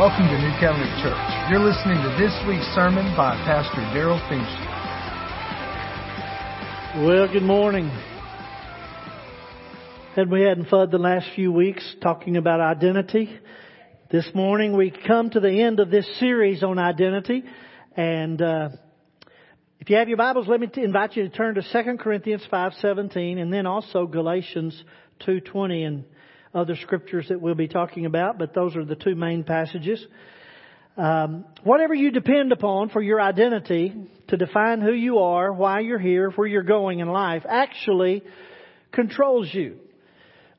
Welcome 0.00 0.28
to 0.28 0.38
New 0.38 0.58
Covenant 0.58 1.02
Church. 1.02 1.50
You're 1.50 1.60
listening 1.60 1.98
to 1.98 2.16
this 2.18 2.32
week's 2.48 2.64
sermon 2.74 3.14
by 3.18 3.36
Pastor 3.44 3.82
Darrell 3.92 4.18
Feemster. 4.30 4.66
Well, 7.06 7.30
good 7.30 7.42
morning. 7.42 7.90
Had 10.16 10.30
we 10.30 10.40
hadn't 10.40 10.70
fun 10.70 10.88
the 10.90 10.96
last 10.96 11.26
few 11.34 11.52
weeks 11.52 11.84
talking 12.00 12.38
about 12.38 12.62
identity. 12.62 13.28
This 14.10 14.26
morning 14.34 14.74
we 14.74 14.90
come 14.90 15.28
to 15.28 15.38
the 15.38 15.60
end 15.60 15.80
of 15.80 15.90
this 15.90 16.08
series 16.18 16.62
on 16.62 16.78
identity, 16.78 17.44
and 17.94 18.40
uh, 18.40 18.70
if 19.80 19.90
you 19.90 19.96
have 19.96 20.08
your 20.08 20.16
Bibles, 20.16 20.48
let 20.48 20.60
me 20.60 20.66
t- 20.68 20.82
invite 20.82 21.14
you 21.14 21.24
to 21.24 21.28
turn 21.28 21.56
to 21.56 21.62
2 21.62 21.98
Corinthians 21.98 22.48
5:17, 22.50 23.36
and 23.36 23.52
then 23.52 23.66
also 23.66 24.06
Galatians 24.06 24.82
2:20 25.26 25.86
and 25.86 26.04
other 26.54 26.76
scriptures 26.76 27.26
that 27.28 27.40
we'll 27.40 27.54
be 27.54 27.68
talking 27.68 28.06
about. 28.06 28.38
But 28.38 28.54
those 28.54 28.76
are 28.76 28.84
the 28.84 28.96
two 28.96 29.14
main 29.14 29.44
passages. 29.44 30.04
Um, 30.96 31.44
whatever 31.62 31.94
you 31.94 32.10
depend 32.10 32.52
upon 32.52 32.90
for 32.90 33.00
your 33.00 33.20
identity 33.20 33.94
to 34.28 34.36
define 34.36 34.80
who 34.80 34.92
you 34.92 35.18
are, 35.18 35.52
why 35.52 35.80
you're 35.80 35.98
here, 35.98 36.30
where 36.30 36.48
you're 36.48 36.62
going 36.62 36.98
in 36.98 37.08
life, 37.08 37.44
actually 37.48 38.22
controls 38.92 39.48
you. 39.52 39.76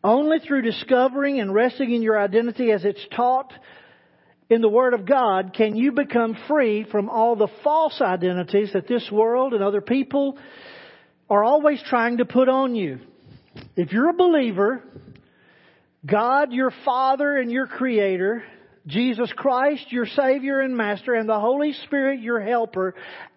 Only 0.04 0.40
through 0.40 0.63
discovering 0.63 1.40
and 1.40 1.54
resting 1.54 1.91
in 1.91 2.02
your 2.02 2.20
identity 2.20 2.71
as 2.71 2.85
it's 2.85 3.05
taught 3.16 3.54
in 4.49 4.62
the 4.62 4.70
Word 4.70 4.94
of 4.94 5.05
God 5.05 5.54
can 5.54 5.76
you 5.76 5.91
become 5.91 6.35
free 6.48 6.85
from 6.90 7.10
all 7.10 7.35
the 7.35 7.48
false 7.63 8.02
identities 8.02 8.73
that 8.73 8.88
this 8.88 9.10
world 9.12 9.54
and 9.54 9.63
other 9.63 9.82
people 9.82 10.38
are 11.30 11.44
always 11.44 11.82
trying 11.84 12.18
to 12.18 12.26
put 12.26 12.49
on 12.49 12.76
you. 12.76 12.99
If 13.77 13.94
you're 13.94 14.10
a 14.10 14.13
believer, 14.13 14.84
God, 16.05 16.52
your 16.52 16.72
Father 16.84 17.38
and 17.38 17.52
your 17.52 17.68
Creator, 17.68 18.44
Jesus 18.88 19.32
Christ, 19.35 19.91
your 19.91 20.07
Savior 20.07 20.60
and 20.60 20.76
Master, 20.76 21.13
and 21.13 21.30
the 21.30 21.40
Holy 21.40 21.74
Spirit, 21.85 22.21
your 22.21 22.41
Helper, 22.41 22.96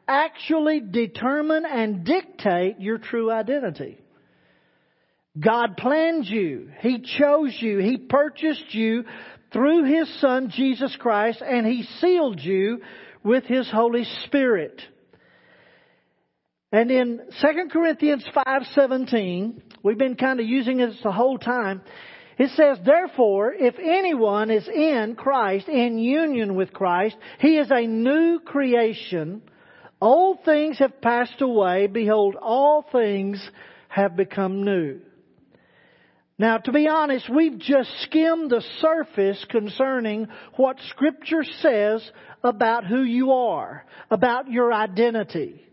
actually 0.09 0.81
determine 0.81 1.65
and 1.67 2.05
dictate 2.05 2.81
your 2.81 2.99
true 2.99 3.31
identity. 3.31 3.99
God 5.39 5.77
planned 5.77 6.27
you. 6.27 6.71
He 6.81 7.01
chose 7.19 7.57
you. 7.61 7.79
He 7.79 7.99
purchased 7.99 8.73
you 8.73 9.05
through 9.53 9.85
His 9.85 10.21
Son, 10.21 10.51
Jesus 10.51 10.97
Christ, 10.99 11.43
and 11.47 11.67
He 11.67 11.83
sealed 12.01 12.41
you 12.41 12.81
with 13.23 13.45
His 13.45 13.69
Holy 13.71 14.05
Spirit. 14.25 14.81
And 16.73 16.91
in 16.91 17.21
2 17.41 17.69
Corinthians 17.71 18.25
5:17, 18.35 19.63
we've 19.83 19.99
been 19.99 20.17
kind 20.17 20.41
of 20.41 20.47
using 20.47 20.79
this 20.79 20.99
the 21.03 21.13
whole 21.13 21.39
time. 21.39 21.83
It 22.39 22.51
says, 22.57 22.79
therefore, 22.85 23.53
if 23.53 23.77
anyone 23.79 24.51
is 24.51 24.67
in 24.69 25.15
Christ, 25.17 25.69
in 25.69 25.99
union 25.99 26.57
with 26.57 26.73
Christ, 26.73 27.17
he 27.39 27.59
is 27.59 27.71
a 27.71 27.87
new 27.87 28.41
creation. 28.45 29.43
Old 30.01 30.45
things 30.45 30.79
have 30.81 31.01
passed 31.01 31.41
away. 31.41 31.87
Behold, 31.87 32.37
all 32.41 32.85
things 32.91 33.41
have 33.89 34.17
become 34.17 34.65
new. 34.65 35.01
Now, 36.37 36.59
to 36.59 36.73
be 36.73 36.89
honest, 36.89 37.31
we've 37.31 37.59
just 37.59 37.89
skimmed 38.03 38.51
the 38.51 38.65
surface 38.81 39.45
concerning 39.51 40.27
what 40.57 40.79
Scripture 40.91 41.45
says 41.61 42.03
about 42.43 42.85
who 42.85 43.03
you 43.03 43.31
are, 43.31 43.87
about 44.11 44.51
your 44.51 44.73
identity. 44.73 45.65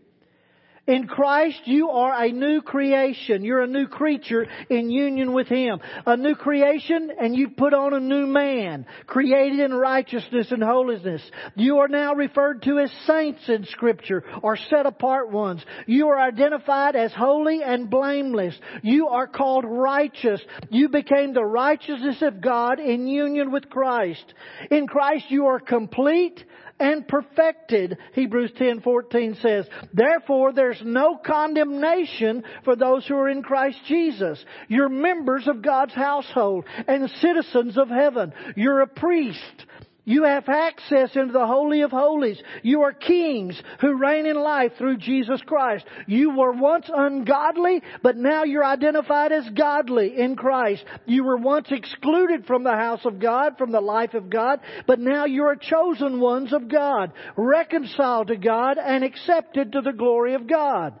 In 0.84 1.06
Christ, 1.06 1.60
you 1.66 1.90
are 1.90 2.24
a 2.24 2.32
new 2.32 2.60
creation. 2.60 3.44
You're 3.44 3.62
a 3.62 3.68
new 3.68 3.86
creature 3.86 4.48
in 4.68 4.90
union 4.90 5.32
with 5.32 5.46
Him. 5.46 5.78
A 6.06 6.16
new 6.16 6.34
creation, 6.34 7.08
and 7.20 7.36
you 7.36 7.50
put 7.50 7.72
on 7.72 7.94
a 7.94 8.00
new 8.00 8.26
man, 8.26 8.86
created 9.06 9.60
in 9.60 9.72
righteousness 9.72 10.50
and 10.50 10.60
holiness. 10.60 11.22
You 11.54 11.78
are 11.78 11.88
now 11.88 12.14
referred 12.14 12.62
to 12.62 12.80
as 12.80 12.90
saints 13.06 13.48
in 13.48 13.64
Scripture, 13.66 14.24
or 14.42 14.56
set 14.56 14.86
apart 14.86 15.30
ones. 15.30 15.64
You 15.86 16.08
are 16.08 16.20
identified 16.20 16.96
as 16.96 17.12
holy 17.12 17.62
and 17.62 17.88
blameless. 17.88 18.58
You 18.82 19.06
are 19.06 19.28
called 19.28 19.64
righteous. 19.64 20.40
You 20.68 20.88
became 20.88 21.32
the 21.32 21.44
righteousness 21.44 22.22
of 22.22 22.40
God 22.40 22.80
in 22.80 23.06
union 23.06 23.52
with 23.52 23.70
Christ. 23.70 24.34
In 24.68 24.88
Christ, 24.88 25.26
you 25.28 25.46
are 25.46 25.60
complete 25.60 26.42
and 26.82 27.06
perfected, 27.06 27.96
Hebrews 28.12 28.50
10:14 28.58 29.36
says. 29.40 29.68
Therefore 29.94 30.52
there's 30.52 30.82
no 30.84 31.16
condemnation 31.16 32.42
for 32.64 32.74
those 32.74 33.06
who 33.06 33.14
are 33.14 33.28
in 33.28 33.42
Christ 33.42 33.78
Jesus. 33.86 34.44
You're 34.66 34.88
members 34.88 35.46
of 35.46 35.62
God's 35.62 35.94
household 35.94 36.64
and 36.88 37.08
citizens 37.08 37.78
of 37.78 37.88
heaven. 37.88 38.32
You're 38.56 38.80
a 38.80 38.88
priest. 38.88 39.66
You 40.04 40.24
have 40.24 40.48
access 40.48 41.14
into 41.14 41.32
the 41.32 41.46
Holy 41.46 41.82
of 41.82 41.92
Holies. 41.92 42.40
You 42.64 42.82
are 42.82 42.92
kings 42.92 43.60
who 43.80 43.96
reign 43.96 44.26
in 44.26 44.34
life 44.34 44.72
through 44.76 44.96
Jesus 44.96 45.40
Christ. 45.46 45.84
You 46.08 46.36
were 46.36 46.50
once 46.50 46.90
ungodly, 46.92 47.80
but 48.02 48.16
now 48.16 48.42
you're 48.42 48.64
identified 48.64 49.30
as 49.30 49.48
godly 49.50 50.18
in 50.18 50.34
Christ. 50.34 50.84
You 51.06 51.22
were 51.22 51.36
once 51.36 51.68
excluded 51.70 52.46
from 52.46 52.64
the 52.64 52.74
house 52.74 53.04
of 53.04 53.20
God, 53.20 53.58
from 53.58 53.70
the 53.70 53.80
life 53.80 54.14
of 54.14 54.28
God, 54.28 54.58
but 54.88 54.98
now 54.98 55.24
you're 55.24 55.54
chosen 55.54 56.18
ones 56.18 56.52
of 56.52 56.68
God, 56.68 57.12
reconciled 57.36 58.26
to 58.26 58.36
God 58.36 58.78
and 58.78 59.04
accepted 59.04 59.70
to 59.70 59.82
the 59.82 59.92
glory 59.92 60.34
of 60.34 60.48
God. 60.48 60.98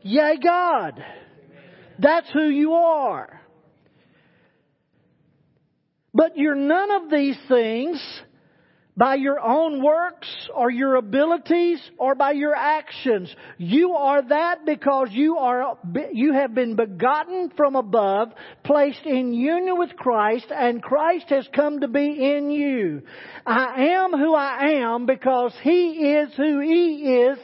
Yea, 0.00 0.38
God. 0.42 1.04
That's 1.98 2.30
who 2.32 2.48
you 2.48 2.72
are. 2.72 3.42
But 6.14 6.38
you're 6.38 6.54
none 6.54 6.90
of 6.90 7.10
these 7.10 7.36
things 7.48 8.22
by 8.96 9.14
your 9.14 9.40
own 9.40 9.82
works 9.82 10.28
or 10.54 10.70
your 10.70 10.96
abilities 10.96 11.80
or 11.96 12.14
by 12.14 12.32
your 12.32 12.54
actions. 12.54 13.34
You 13.56 13.92
are 13.92 14.22
that 14.28 14.66
because 14.66 15.08
you 15.10 15.38
are, 15.38 15.78
you 16.12 16.34
have 16.34 16.54
been 16.54 16.76
begotten 16.76 17.50
from 17.56 17.76
above, 17.76 18.28
placed 18.64 19.06
in 19.06 19.32
union 19.32 19.78
with 19.78 19.96
Christ, 19.96 20.46
and 20.50 20.82
Christ 20.82 21.26
has 21.30 21.48
come 21.54 21.80
to 21.80 21.88
be 21.88 22.34
in 22.34 22.50
you. 22.50 23.02
I 23.46 23.84
am 23.94 24.12
who 24.12 24.34
I 24.34 24.82
am 24.82 25.06
because 25.06 25.54
He 25.62 26.14
is 26.16 26.34
who 26.36 26.60
He 26.60 27.22
is 27.22 27.38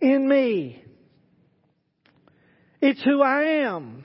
in 0.00 0.28
me. 0.28 0.82
It's 2.80 3.02
who 3.02 3.22
I 3.22 3.64
am. 3.66 4.04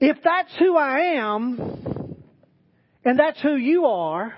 If 0.00 0.18
that's 0.24 0.54
who 0.58 0.76
I 0.76 1.14
am, 1.16 1.93
and 3.04 3.18
that's 3.18 3.40
who 3.40 3.56
you 3.56 3.86
are, 3.86 4.34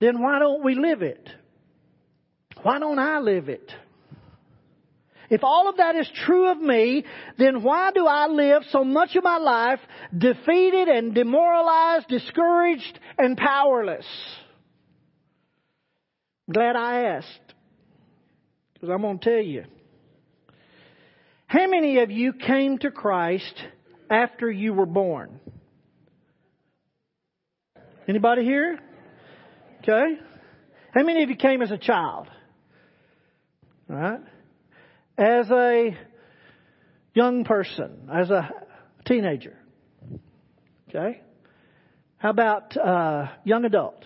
then 0.00 0.20
why 0.20 0.38
don't 0.38 0.64
we 0.64 0.74
live 0.74 1.02
it? 1.02 1.28
Why 2.62 2.78
don't 2.78 2.98
I 2.98 3.18
live 3.18 3.48
it? 3.48 3.72
If 5.30 5.42
all 5.42 5.68
of 5.68 5.78
that 5.78 5.96
is 5.96 6.08
true 6.24 6.50
of 6.50 6.60
me, 6.60 7.04
then 7.38 7.62
why 7.62 7.90
do 7.92 8.06
I 8.06 8.26
live 8.26 8.62
so 8.70 8.84
much 8.84 9.16
of 9.16 9.24
my 9.24 9.38
life 9.38 9.80
defeated 10.16 10.88
and 10.88 11.14
demoralized, 11.14 12.08
discouraged, 12.08 12.98
and 13.18 13.36
powerless? 13.36 14.06
Glad 16.52 16.76
I 16.76 17.04
asked. 17.16 17.54
Because 18.74 18.90
I'm 18.90 19.00
going 19.00 19.18
to 19.18 19.24
tell 19.24 19.42
you. 19.42 19.64
How 21.46 21.66
many 21.68 21.98
of 22.00 22.10
you 22.10 22.32
came 22.34 22.78
to 22.78 22.90
Christ 22.90 23.54
after 24.10 24.50
you 24.50 24.74
were 24.74 24.86
born? 24.86 25.40
Anybody 28.06 28.44
here? 28.44 28.78
Okay. 29.82 30.18
How 30.92 31.02
many 31.02 31.22
of 31.22 31.30
you 31.30 31.36
came 31.36 31.62
as 31.62 31.70
a 31.70 31.78
child? 31.78 32.28
All 33.88 33.96
right. 33.96 34.20
As 35.16 35.50
a 35.50 35.96
young 37.14 37.44
person, 37.44 38.10
as 38.12 38.30
a 38.30 38.50
teenager. 39.06 39.56
Okay. 40.88 41.22
How 42.18 42.30
about 42.30 42.76
uh, 42.76 43.28
young 43.44 43.64
adult? 43.64 44.04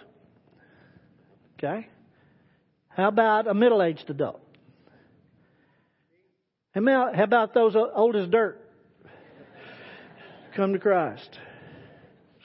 Okay. 1.59 1.89
How 2.89 3.09
about 3.09 3.49
a 3.49 3.55
middle-aged 3.55 4.09
adult? 4.11 4.41
How 6.73 7.23
about 7.23 7.53
those 7.53 7.75
old 7.75 8.15
as 8.15 8.29
dirt? 8.29 8.61
Come 10.55 10.73
to 10.73 10.79
Christ. 10.79 11.39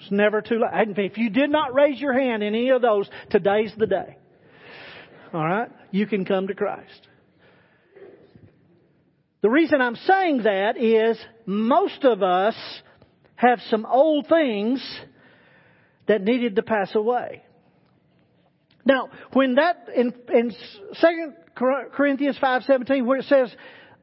It's 0.03 0.11
never 0.11 0.41
too 0.41 0.59
late. 0.59 0.97
If 0.97 1.17
you 1.17 1.29
did 1.29 1.49
not 1.49 1.73
raise 1.73 1.99
your 1.99 2.13
hand 2.13 2.43
in 2.43 2.53
any 2.53 2.69
of 2.69 2.81
those, 2.81 3.09
today's 3.29 3.71
the 3.77 3.87
day. 3.87 4.17
All 5.33 5.45
right? 5.45 5.69
You 5.91 6.07
can 6.07 6.25
come 6.25 6.47
to 6.47 6.53
Christ. 6.53 7.07
The 9.41 9.49
reason 9.49 9.81
I'm 9.81 9.95
saying 9.95 10.43
that 10.43 10.77
is 10.77 11.17
most 11.45 12.03
of 12.03 12.21
us 12.21 12.55
have 13.35 13.59
some 13.69 13.85
old 13.85 14.27
things 14.27 14.85
that 16.07 16.21
needed 16.21 16.57
to 16.57 16.63
pass 16.63 16.93
away. 16.95 17.43
Now, 18.85 19.09
when 19.31 19.55
that 19.55 19.87
in, 19.95 20.13
in 20.33 20.51
2 20.99 21.33
Corinthians 21.93 22.37
5:17 22.41 23.05
where 23.05 23.19
it 23.19 23.25
says 23.25 23.53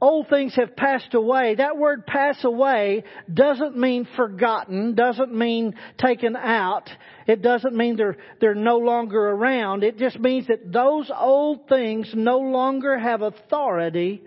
old 0.01 0.29
things 0.29 0.55
have 0.57 0.77
passed 0.77 1.15
away. 1.15 1.57
That 1.57 1.77
word 1.77 2.07
pass 2.07 2.43
away 2.45 3.05
doesn't 3.33 3.77
mean 3.77 4.09
forgotten, 4.17 4.95
doesn't 4.95 5.33
mean 5.33 5.75
taken 5.99 6.37
out. 6.37 6.89
It 7.27 7.43
doesn't 7.43 7.75
mean 7.75 7.97
they're, 7.97 8.17
they're 8.41 8.55
no 8.55 8.79
longer 8.79 9.21
around. 9.31 9.85
It 9.85 9.99
just 9.99 10.19
means 10.19 10.47
that 10.47 10.73
those 10.73 11.11
old 11.15 11.69
things 11.69 12.11
no 12.15 12.39
longer 12.39 12.99
have 12.99 13.23
authority 13.23 14.23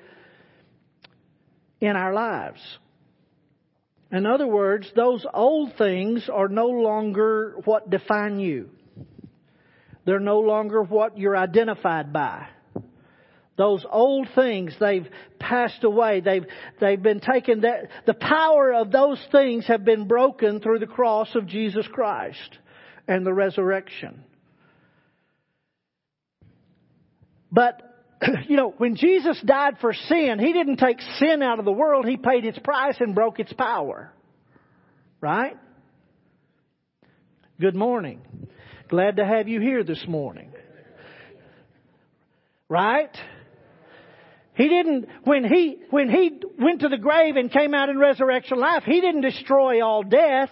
in 1.81 1.95
our 1.95 2.13
lives. 2.13 2.61
In 4.11 4.27
other 4.27 4.47
words, 4.47 4.91
those 4.95 5.25
old 5.33 5.73
things 5.75 6.29
are 6.31 6.47
no 6.47 6.67
longer 6.67 7.55
what 7.65 7.89
define 7.89 8.39
you. 8.39 8.69
They're 10.05 10.19
no 10.19 10.39
longer 10.39 10.83
what 10.83 11.17
you're 11.17 11.35
identified 11.35 12.13
by. 12.13 12.47
Those 13.55 13.85
old 13.89 14.27
things, 14.33 14.75
they've 14.79 15.07
passed 15.37 15.83
away. 15.83 16.21
They've, 16.21 16.45
they've 16.79 17.01
been 17.01 17.19
taken, 17.19 17.61
that, 17.61 17.89
the 18.07 18.15
power 18.15 18.73
of 18.73 18.91
those 18.91 19.23
things 19.31 19.67
have 19.67 19.85
been 19.85 20.07
broken 20.07 20.59
through 20.59 20.79
the 20.79 20.87
cross 20.87 21.29
of 21.35 21.45
Jesus 21.45 21.87
Christ 21.91 22.57
and 23.07 23.25
the 23.25 23.33
resurrection. 23.33 24.23
But, 27.51 27.81
you 28.47 28.57
know, 28.57 28.73
when 28.77 28.95
Jesus 28.95 29.39
died 29.45 29.75
for 29.79 29.93
sin, 29.93 30.39
He 30.39 30.51
didn't 30.51 30.77
take 30.77 30.99
sin 31.19 31.43
out 31.43 31.59
of 31.59 31.65
the 31.65 31.71
world. 31.71 32.07
He 32.07 32.17
paid 32.17 32.45
its 32.45 32.57
price 32.57 32.95
and 32.99 33.13
broke 33.13 33.39
its 33.39 33.53
power. 33.53 34.11
Right? 35.21 35.55
Good 37.61 37.75
morning. 37.75 38.21
Glad 38.89 39.17
to 39.17 39.25
have 39.25 39.47
you 39.47 39.61
here 39.61 39.83
this 39.83 40.03
morning. 40.07 40.51
Right? 42.67 43.15
He 44.55 44.69
didn't, 44.69 45.07
when 45.23 45.43
he, 45.43 45.77
when 45.89 46.09
he 46.09 46.39
went 46.59 46.81
to 46.81 46.89
the 46.89 46.97
grave 46.97 47.35
and 47.37 47.51
came 47.51 47.73
out 47.73 47.89
in 47.89 47.97
resurrection 47.97 48.59
life, 48.59 48.83
he 48.83 49.01
didn't 49.01 49.21
destroy 49.21 49.83
all 49.83 50.03
death. 50.03 50.49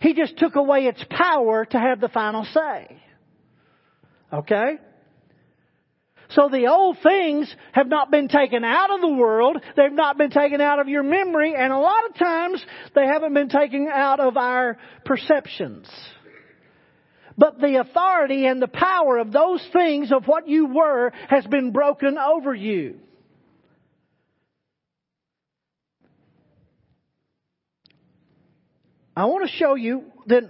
He 0.00 0.14
just 0.14 0.38
took 0.38 0.54
away 0.54 0.86
its 0.86 1.04
power 1.10 1.64
to 1.64 1.78
have 1.78 2.00
the 2.00 2.08
final 2.08 2.44
say. 2.44 3.02
Okay? 4.32 4.78
So 6.30 6.48
the 6.48 6.68
old 6.68 6.98
things 7.02 7.52
have 7.72 7.88
not 7.88 8.12
been 8.12 8.28
taken 8.28 8.62
out 8.62 8.94
of 8.94 9.00
the 9.00 9.08
world. 9.08 9.60
They've 9.76 9.92
not 9.92 10.16
been 10.16 10.30
taken 10.30 10.60
out 10.60 10.78
of 10.78 10.88
your 10.88 11.02
memory. 11.02 11.54
And 11.56 11.72
a 11.72 11.78
lot 11.78 12.08
of 12.08 12.14
times 12.14 12.64
they 12.94 13.04
haven't 13.04 13.34
been 13.34 13.48
taken 13.48 13.88
out 13.92 14.20
of 14.20 14.36
our 14.36 14.78
perceptions. 15.04 15.90
But 17.36 17.60
the 17.60 17.80
authority 17.80 18.46
and 18.46 18.62
the 18.62 18.68
power 18.68 19.18
of 19.18 19.32
those 19.32 19.66
things 19.72 20.12
of 20.12 20.26
what 20.26 20.46
you 20.46 20.66
were 20.66 21.10
has 21.28 21.44
been 21.46 21.72
broken 21.72 22.16
over 22.16 22.54
you. 22.54 23.00
I 29.20 29.26
want 29.26 29.46
to 29.46 29.54
show 29.54 29.74
you 29.74 30.04
that 30.28 30.44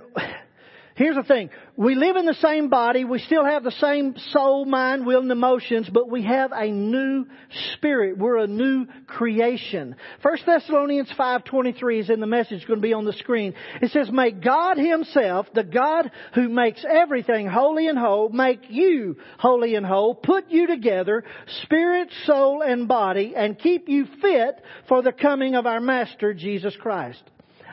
here's 0.95 1.17
the 1.17 1.25
thing. 1.25 1.51
We 1.77 1.97
live 1.97 2.15
in 2.15 2.25
the 2.25 2.35
same 2.35 2.69
body. 2.69 3.05
We 3.05 3.19
still 3.19 3.45
have 3.45 3.65
the 3.65 3.73
same 3.73 4.15
soul, 4.31 4.65
mind, 4.65 5.05
will, 5.05 5.23
and 5.23 5.33
emotions, 5.33 5.91
but 5.93 6.09
we 6.09 6.23
have 6.23 6.53
a 6.53 6.71
new 6.71 7.27
spirit. 7.75 8.17
We're 8.17 8.37
a 8.37 8.47
new 8.47 8.87
creation. 9.09 9.97
1 10.23 10.39
Thessalonians 10.47 11.13
5.23 11.19 11.99
is 11.99 12.11
in 12.11 12.21
the 12.21 12.29
message 12.29 12.65
going 12.65 12.79
to 12.79 12.87
be 12.87 12.93
on 12.93 13.05
the 13.05 13.13
screen. 13.15 13.55
It 13.83 13.91
says, 13.91 14.09
May 14.09 14.31
God 14.31 14.77
Himself, 14.79 15.49
the 15.53 15.65
God 15.65 16.09
who 16.37 16.49
makes 16.49 16.85
everything 16.89 17.49
holy 17.49 17.89
and 17.89 17.99
whole, 17.99 18.29
make 18.29 18.71
you 18.71 19.17
holy 19.41 19.75
and 19.75 19.85
whole, 19.85 20.15
put 20.15 20.49
you 20.49 20.69
together, 20.69 21.25
spirit, 21.65 22.09
soul, 22.25 22.63
and 22.63 22.87
body, 22.87 23.35
and 23.35 23.59
keep 23.59 23.89
you 23.89 24.07
fit 24.23 24.63
for 24.87 25.03
the 25.03 25.11
coming 25.11 25.57
of 25.57 25.67
our 25.67 25.81
Master, 25.81 26.33
Jesus 26.35 26.77
Christ. 26.81 27.21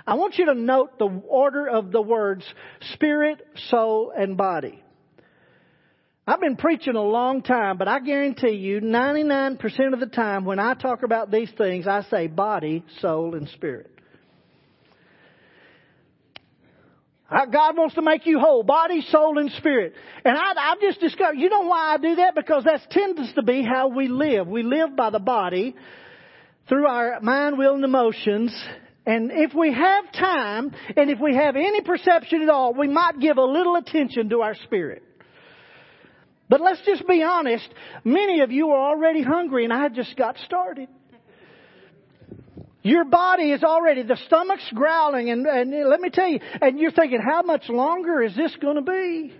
I 0.07 0.13
want 0.13 0.37
you 0.37 0.45
to 0.45 0.53
note 0.53 0.97
the 0.97 1.21
order 1.27 1.67
of 1.67 1.91
the 1.91 2.01
words 2.01 2.45
spirit, 2.93 3.45
soul, 3.69 4.13
and 4.17 4.37
body. 4.37 4.81
I've 6.25 6.39
been 6.39 6.55
preaching 6.55 6.95
a 6.95 7.03
long 7.03 7.41
time, 7.41 7.77
but 7.77 7.89
I 7.89 7.99
guarantee 7.99 8.51
you 8.51 8.79
99% 8.79 9.93
of 9.93 9.99
the 9.99 10.07
time 10.07 10.45
when 10.45 10.59
I 10.59 10.73
talk 10.75 11.03
about 11.03 11.29
these 11.29 11.51
things, 11.57 11.87
I 11.87 12.03
say 12.03 12.27
body, 12.27 12.85
soul, 13.01 13.35
and 13.35 13.49
spirit. 13.49 13.91
God 17.29 17.77
wants 17.77 17.95
to 17.95 18.01
make 18.01 18.25
you 18.25 18.39
whole, 18.39 18.63
body, 18.63 19.01
soul, 19.09 19.37
and 19.37 19.51
spirit. 19.51 19.93
And 20.23 20.37
I, 20.37 20.71
I've 20.71 20.79
just 20.79 21.01
discovered, 21.01 21.35
you 21.35 21.49
know 21.49 21.61
why 21.61 21.93
I 21.93 21.97
do 21.97 22.15
that? 22.15 22.35
Because 22.35 22.63
that 22.63 22.89
tends 22.89 23.33
to 23.33 23.43
be 23.43 23.63
how 23.63 23.89
we 23.89 24.07
live. 24.07 24.47
We 24.47 24.63
live 24.63 24.95
by 24.95 25.09
the 25.09 25.19
body, 25.19 25.75
through 26.69 26.87
our 26.87 27.19
mind, 27.19 27.57
will, 27.57 27.75
and 27.75 27.83
emotions, 27.83 28.53
and 29.07 29.31
if 29.31 29.53
we 29.53 29.73
have 29.73 30.11
time, 30.11 30.71
and 30.97 31.09
if 31.09 31.17
we 31.17 31.33
have 31.33 31.55
any 31.55 31.79
perception 31.79 32.41
at 32.41 32.49
all, 32.49 32.73
we 32.73 32.89
might 32.89 33.19
give 33.21 33.37
a 33.37 33.43
little 33.43 33.77
attention 33.77 34.29
to 34.31 34.41
our 34.41 34.53
spirit. 34.53 35.01
But 36.49 36.59
let's 36.59 36.81
just 36.85 37.07
be 37.07 37.23
honest, 37.23 37.67
many 38.03 38.41
of 38.41 38.51
you 38.51 38.69
are 38.71 38.89
already 38.89 39.21
hungry 39.21 39.63
and 39.63 39.71
I 39.71 39.87
just 39.87 40.17
got 40.17 40.35
started. 40.45 40.89
Your 42.83 43.05
body 43.05 43.51
is 43.51 43.63
already, 43.63 44.03
the 44.03 44.17
stomach's 44.27 44.69
growling 44.73 45.29
and, 45.29 45.45
and 45.45 45.89
let 45.89 46.01
me 46.01 46.09
tell 46.09 46.27
you, 46.27 46.39
and 46.61 46.77
you're 46.77 46.91
thinking, 46.91 47.21
how 47.21 47.43
much 47.43 47.69
longer 47.69 48.21
is 48.21 48.35
this 48.35 48.55
going 48.61 48.75
to 48.75 48.81
be? 48.81 49.33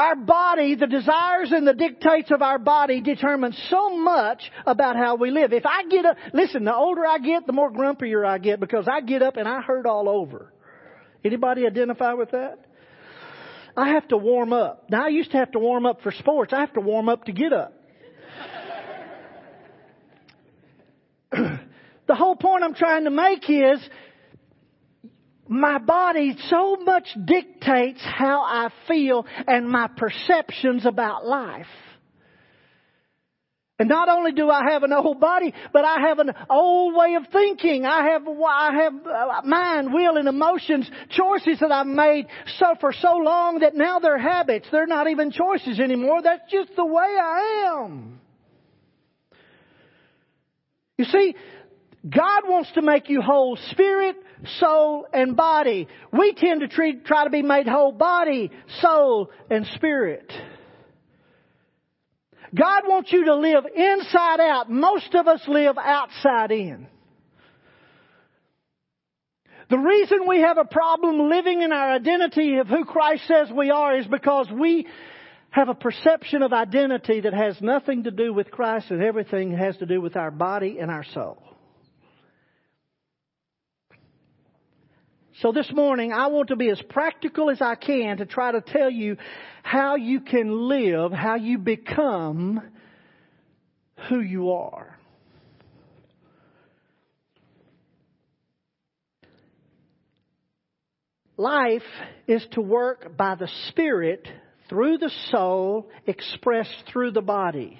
Our 0.00 0.16
body, 0.16 0.76
the 0.76 0.86
desires 0.86 1.52
and 1.52 1.68
the 1.68 1.74
dictates 1.74 2.30
of 2.30 2.40
our 2.40 2.58
body 2.58 3.02
determine 3.02 3.52
so 3.68 3.90
much 3.98 4.50
about 4.64 4.96
how 4.96 5.16
we 5.16 5.30
live. 5.30 5.52
If 5.52 5.66
I 5.66 5.84
get 5.90 6.06
up, 6.06 6.16
listen, 6.32 6.64
the 6.64 6.74
older 6.74 7.06
I 7.06 7.18
get, 7.18 7.46
the 7.46 7.52
more 7.52 7.70
grumpier 7.70 8.26
I 8.26 8.38
get 8.38 8.60
because 8.60 8.88
I 8.90 9.02
get 9.02 9.20
up 9.20 9.36
and 9.36 9.46
I 9.46 9.60
hurt 9.60 9.84
all 9.84 10.08
over. 10.08 10.54
Anybody 11.22 11.66
identify 11.66 12.14
with 12.14 12.30
that? 12.30 12.64
I 13.76 13.90
have 13.90 14.08
to 14.08 14.16
warm 14.16 14.54
up. 14.54 14.88
Now 14.88 15.04
I 15.04 15.08
used 15.08 15.32
to 15.32 15.36
have 15.36 15.52
to 15.52 15.58
warm 15.58 15.84
up 15.84 16.00
for 16.00 16.12
sports. 16.12 16.54
I 16.54 16.60
have 16.60 16.72
to 16.72 16.80
warm 16.80 17.10
up 17.10 17.24
to 17.24 17.32
get 17.32 17.52
up. 17.52 17.74
the 21.30 22.14
whole 22.14 22.36
point 22.36 22.64
I'm 22.64 22.72
trying 22.74 23.04
to 23.04 23.10
make 23.10 23.44
is 23.50 23.86
my 25.50 25.78
body 25.78 26.36
so 26.48 26.76
much 26.76 27.08
dictates 27.24 28.00
how 28.02 28.42
I 28.42 28.68
feel 28.86 29.26
and 29.48 29.68
my 29.68 29.88
perceptions 29.96 30.86
about 30.86 31.26
life. 31.26 31.66
And 33.80 33.88
not 33.88 34.08
only 34.08 34.30
do 34.30 34.48
I 34.48 34.70
have 34.70 34.84
an 34.84 34.92
old 34.92 35.18
body, 35.18 35.52
but 35.72 35.84
I 35.84 36.06
have 36.06 36.20
an 36.20 36.30
old 36.48 36.94
way 36.94 37.14
of 37.14 37.24
thinking. 37.32 37.84
I 37.84 38.10
have, 38.12 38.28
I 38.28 38.70
have 38.84 38.92
uh, 38.94 39.40
mind, 39.44 39.92
will, 39.92 40.18
and 40.18 40.28
emotions, 40.28 40.88
choices 41.08 41.58
that 41.58 41.72
I've 41.72 41.86
made 41.86 42.26
so 42.58 42.74
for 42.78 42.92
so 42.92 43.16
long 43.16 43.60
that 43.60 43.74
now 43.74 43.98
they're 43.98 44.18
habits. 44.18 44.68
They're 44.70 44.86
not 44.86 45.08
even 45.08 45.32
choices 45.32 45.80
anymore. 45.80 46.22
That's 46.22 46.48
just 46.48 46.76
the 46.76 46.86
way 46.86 47.02
I 47.02 47.74
am. 47.74 48.20
You 50.96 51.06
see, 51.06 51.34
God 52.08 52.42
wants 52.46 52.70
to 52.74 52.82
make 52.82 53.08
you 53.08 53.20
whole 53.20 53.58
spirit, 53.70 54.16
soul, 54.58 55.06
and 55.12 55.36
body. 55.36 55.88
We 56.12 56.34
tend 56.34 56.60
to 56.60 56.68
treat, 56.68 57.04
try 57.04 57.24
to 57.24 57.30
be 57.30 57.42
made 57.42 57.66
whole 57.66 57.92
body, 57.92 58.50
soul, 58.80 59.30
and 59.50 59.66
spirit. 59.74 60.30
God 62.54 62.82
wants 62.86 63.12
you 63.12 63.26
to 63.26 63.36
live 63.36 63.64
inside 63.74 64.40
out. 64.40 64.70
Most 64.70 65.14
of 65.14 65.28
us 65.28 65.42
live 65.46 65.76
outside 65.78 66.50
in. 66.50 66.88
The 69.68 69.78
reason 69.78 70.26
we 70.26 70.40
have 70.40 70.58
a 70.58 70.64
problem 70.64 71.30
living 71.30 71.62
in 71.62 71.70
our 71.70 71.92
identity 71.92 72.56
of 72.56 72.66
who 72.66 72.84
Christ 72.84 73.22
says 73.28 73.48
we 73.52 73.70
are 73.70 73.96
is 73.96 74.06
because 74.06 74.48
we 74.50 74.88
have 75.50 75.68
a 75.68 75.74
perception 75.74 76.42
of 76.42 76.52
identity 76.52 77.20
that 77.20 77.34
has 77.34 77.60
nothing 77.60 78.04
to 78.04 78.10
do 78.10 78.32
with 78.32 78.50
Christ 78.50 78.90
and 78.90 79.00
everything 79.00 79.56
has 79.56 79.76
to 79.76 79.86
do 79.86 80.00
with 80.00 80.16
our 80.16 80.32
body 80.32 80.78
and 80.80 80.90
our 80.90 81.04
soul. 81.14 81.38
So 85.40 85.52
this 85.52 85.70
morning, 85.72 86.12
I 86.12 86.26
want 86.26 86.48
to 86.48 86.56
be 86.56 86.68
as 86.68 86.80
practical 86.90 87.48
as 87.48 87.62
I 87.62 87.74
can 87.74 88.18
to 88.18 88.26
try 88.26 88.52
to 88.52 88.60
tell 88.60 88.90
you 88.90 89.16
how 89.62 89.96
you 89.96 90.20
can 90.20 90.68
live, 90.68 91.12
how 91.12 91.36
you 91.36 91.56
become 91.56 92.60
who 94.10 94.20
you 94.20 94.50
are. 94.50 94.98
Life 101.38 101.82
is 102.26 102.44
to 102.52 102.60
work 102.60 103.16
by 103.16 103.34
the 103.34 103.48
Spirit 103.68 104.28
through 104.68 104.98
the 104.98 105.10
soul, 105.30 105.88
expressed 106.06 106.84
through 106.92 107.12
the 107.12 107.22
body. 107.22 107.78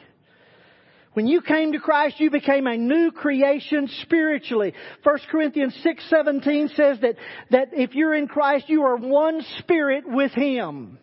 When 1.13 1.27
you 1.27 1.41
came 1.41 1.73
to 1.73 1.81
Christ, 1.81 2.21
you 2.21 2.31
became 2.31 2.69
a 2.69 2.77
new 2.77 3.11
creation 3.11 3.89
spiritually. 4.03 4.75
1 5.03 5.19
Corinthians 5.29 5.75
6:17 5.85 6.69
says 6.77 7.01
that, 7.01 7.17
that 7.51 7.69
if 7.73 7.95
you're 7.95 8.15
in 8.15 8.29
Christ, 8.29 8.69
you 8.69 8.83
are 8.83 8.97
one 8.97 9.43
spirit 9.59 10.05
with 10.07 10.33
Him. 10.33 10.99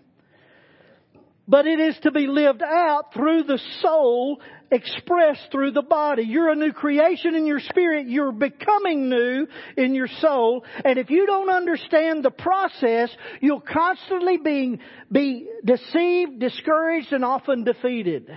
but 1.48 1.66
it 1.66 1.80
is 1.80 1.98
to 2.04 2.12
be 2.12 2.28
lived 2.28 2.62
out 2.62 3.14
through 3.14 3.44
the 3.44 3.60
soul, 3.82 4.42
expressed 4.70 5.48
through 5.52 5.72
the 5.72 5.82
body. 5.82 6.24
You're 6.24 6.52
a 6.52 6.56
new 6.56 6.74
creation 6.74 7.36
in 7.36 7.46
your 7.46 7.62
spirit. 7.62 8.08
You're 8.08 8.34
becoming 8.34 9.10
new 9.10 9.48
in 9.78 9.96
your 9.96 10.10
soul. 10.20 10.66
And 10.84 11.00
if 11.00 11.10
you 11.10 11.26
don't 11.26 11.50
understand 11.50 12.24
the 12.26 12.32
process, 12.32 13.10
you'll 13.40 13.62
constantly 13.62 14.38
be, 14.38 14.80
be 15.10 15.48
deceived, 15.64 16.40
discouraged, 16.40 17.14
and 17.14 17.24
often 17.24 17.64
defeated. 17.64 18.30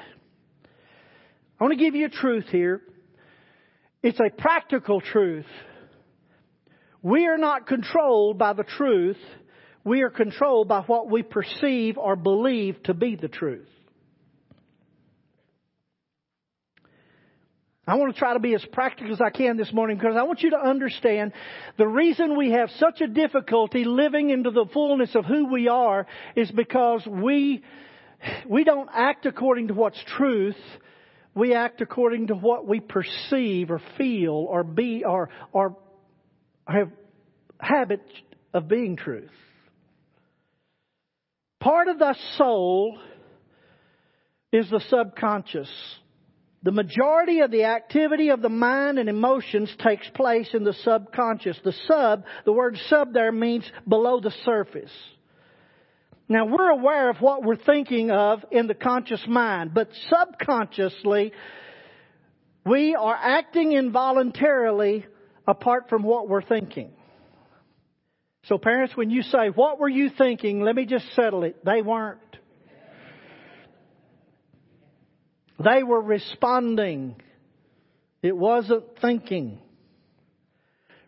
I 1.61 1.65
want 1.65 1.79
to 1.79 1.85
give 1.85 1.95
you 1.95 2.07
a 2.07 2.11
truth 2.11 2.47
here. 2.49 2.81
It's 4.03 4.19
a 4.19 4.31
practical 4.31 5.01
truth. 5.01 5.47
We 7.03 7.27
are 7.27 7.39
not 7.39 7.67
controlled 7.67 8.39
by 8.39 8.55
the 8.55 8.65
truth 8.65 9.19
we 9.85 10.03
are 10.03 10.11
controlled 10.11 10.69
by 10.69 10.83
what 10.83 11.09
we 11.11 11.23
perceive 11.23 11.97
or 11.97 12.17
believe 12.17 12.83
to 12.85 12.95
be 12.95 13.17
the 13.17 13.29
truth. 13.29 13.69
I 17.87 17.97
want 17.97 18.15
to 18.15 18.19
try 18.19 18.35
to 18.35 18.41
be 18.41 18.55
as 18.55 18.65
practical 18.73 19.13
as 19.13 19.21
I 19.21 19.31
can 19.31 19.57
this 19.57 19.73
morning 19.73 19.97
because 19.97 20.15
I 20.17 20.23
want 20.23 20.43
you 20.43 20.51
to 20.51 20.59
understand 20.59 21.33
the 21.77 21.89
reason 21.89 22.37
we 22.37 22.53
have 22.53 22.71
such 22.77 23.01
a 23.01 23.09
difficulty 23.09 23.85
living 23.85 24.31
into 24.31 24.51
the 24.51 24.67
fullness 24.73 25.15
of 25.17 25.25
who 25.25 25.47
we 25.47 25.67
are 25.67 26.07
is 26.37 26.51
because 26.53 27.05
we, 27.05 27.65
we 28.49 28.63
don't 28.63 28.89
act 28.95 29.27
according 29.27 29.69
to 29.69 29.75
what's 29.75 30.01
truth. 30.17 30.55
We 31.35 31.55
act 31.55 31.81
according 31.81 32.29
to 32.29 32.35
what 32.35 32.67
we 32.67 32.81
perceive 32.81 33.71
or 33.71 33.81
feel 33.97 34.33
or 34.33 34.65
be 34.65 35.05
or, 35.05 35.31
or 35.53 35.77
have 36.67 36.91
habits 37.59 38.11
of 38.53 38.69
being 38.69 38.97
truth. 38.97 39.31
Part 41.61 41.89
of 41.89 41.99
the 41.99 42.17
soul 42.37 42.99
is 44.53 44.69
the 44.71 44.81
subconscious. 44.89 45.71
The 46.63 46.73
majority 46.73 47.41
of 47.41 47.51
the 47.51 47.65
activity 47.65 48.31
of 48.31 48.43
the 48.43 48.49
mind 48.49 48.99
and 48.99 49.09
emotions 49.09 49.71
takes 49.79 50.09
place 50.15 50.49
in 50.53 50.65
the 50.65 50.75
subconscious. 50.85 51.59
The 51.65 51.75
sub, 51.87 52.25
the 52.45 52.53
word 52.53 52.79
sub 52.89 53.13
there 53.13 53.33
means 53.33 53.71
below 53.89 54.21
the 54.21 54.33
surface. 54.45 54.91
Now 56.31 56.47
we're 56.47 56.71
aware 56.71 57.11
of 57.11 57.17
what 57.17 57.43
we're 57.43 57.57
thinking 57.57 58.13
of 58.13 58.45
in 58.53 58.69
the 58.69 58.75
conscious 58.75 59.23
mind, 59.27 59.75
but 59.75 59.91
subconsciously, 60.09 61.33
we 62.65 62.95
are 62.95 63.19
acting 63.21 63.73
involuntarily 63.73 65.05
apart 65.49 65.89
from 65.89 66.05
what 66.05 66.29
we're 66.29 66.41
thinking. 66.41 66.93
So 68.45 68.59
parents, 68.59 68.97
when 68.97 69.11
you 69.11 69.23
say, 69.23 69.49
what 69.53 69.81
were 69.81 69.89
you 69.89 70.09
thinking? 70.17 70.61
Let 70.61 70.77
me 70.77 70.87
just 70.87 71.13
settle 71.17 71.43
it. 71.43 71.65
They 71.65 71.83
weren't. 71.83 72.21
They 75.59 75.83
were 75.83 76.01
responding. 76.01 77.17
It 78.23 78.37
wasn't 78.37 78.85
thinking. 79.03 79.59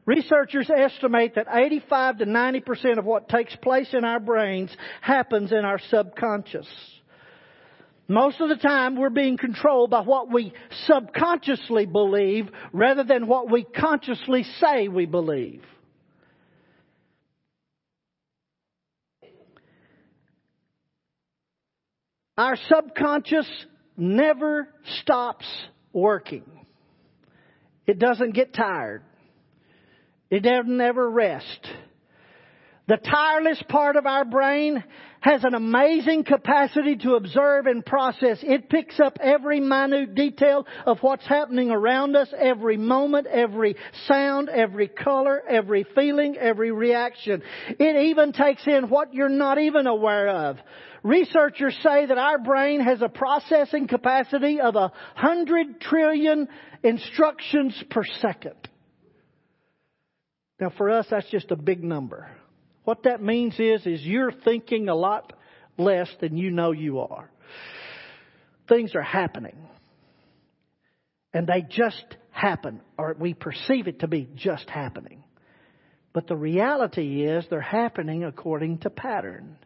Researchers 0.05 0.69
estimate 0.69 1.37
that 1.37 1.47
85 1.51 2.19
to 2.19 2.27
90% 2.27 2.99
of 2.99 3.05
what 3.05 3.29
takes 3.29 3.55
place 3.57 3.89
in 3.93 4.05
our 4.05 4.19
brains 4.19 4.75
happens 5.01 5.53
in 5.53 5.65
our 5.65 5.79
subconscious. 5.91 6.67
Most 8.09 8.41
of 8.41 8.49
the 8.49 8.57
time 8.57 8.97
we're 8.97 9.11
being 9.11 9.37
controlled 9.37 9.91
by 9.91 10.01
what 10.03 10.31
we 10.31 10.53
subconsciously 10.87 11.87
believe 11.87 12.49
rather 12.73 13.05
than 13.05 13.29
what 13.29 13.51
we 13.51 13.63
consciously 13.63 14.45
say 14.61 14.89
we 14.89 15.07
believe. 15.07 15.63
Our 22.37 22.57
subconscious 22.69 23.47
never 23.97 24.69
stops 25.01 25.47
working. 25.93 26.45
It 27.87 28.01
doesn't 28.01 28.35
get 28.35 28.53
tired. 28.53 29.05
It 30.33 30.45
doesn't 30.45 30.81
ever 30.81 31.11
rest. 31.11 31.69
The 32.89 32.97
tireless 32.97 33.63
part 33.69 33.97
of 33.97 34.07
our 34.07 34.25
brain 34.25 34.83
has 35.21 35.45
an 35.45 35.55
amazing 35.55 36.25
capacity 36.25 36.97
to 36.97 37.17
observe 37.17 37.67
and 37.67 37.85
process. 37.85 38.39
It 38.43 38.71
picks 38.71 38.99
up 38.99 39.19
every 39.21 39.61
minute 39.61 40.15
detail 40.15 40.67
of 40.87 41.01
what's 41.03 41.27
happening 41.27 41.71
around 41.71 42.17
us, 42.17 42.33
every 42.35 42.79
moment, 42.79 43.27
every 43.27 43.77
sound, 44.07 44.49
every 44.49 44.89
color, 44.89 45.43
every 45.47 45.85
feeling, 45.95 46.39
every 46.39 46.73
reaction. 46.73 47.43
It 47.69 48.09
even 48.09 48.33
takes 48.33 48.67
in 48.67 48.89
what 48.89 49.13
you're 49.13 49.29
not 49.29 49.59
even 49.59 49.87
aware 49.87 50.31
of. 50.31 50.57
Researchers 51.03 51.77
say 51.83 52.07
that 52.07 52.17
our 52.17 52.39
brain 52.39 52.81
has 52.81 53.03
a 53.03 53.11
processing 53.11 53.87
capacity 53.87 54.63
of 54.63 54.77
a 54.77 54.93
hundred 55.15 55.79
trillion 55.79 56.49
instructions 56.83 57.75
per 57.91 58.05
second. 58.23 58.57
Now 60.63 60.71
for 60.79 60.91
us, 60.91 61.07
that's 61.11 61.29
just 61.29 61.51
a 61.51 61.57
big 61.57 61.83
number. 61.83 62.31
What 62.85 63.03
that 63.03 63.21
means 63.21 63.59
is, 63.59 63.85
is 63.85 64.01
you're 64.03 64.31
thinking 64.31 64.89
a 64.89 64.95
lot 64.95 65.33
less 65.77 66.09
than 66.21 66.37
you 66.37 66.53
know 66.53 66.71
you 66.71 67.01
are. 67.01 67.29
Things 68.69 68.95
are 68.95 69.03
happening. 69.03 69.57
And 71.35 71.49
they 71.49 71.67
just 71.69 72.05
happen, 72.31 72.81
or 72.97 73.17
we 73.19 73.35
perceive 73.35 73.89
it 73.89 74.01
to 74.01 74.07
be 74.07 74.29
just 74.37 74.71
happening. 74.71 75.25
But 76.13 76.29
the 76.29 76.37
reality 76.37 77.25
is 77.25 77.45
they're 77.51 77.61
happening 77.61 78.23
according 78.23 78.79
to 78.83 78.91
pattern. 78.91 79.57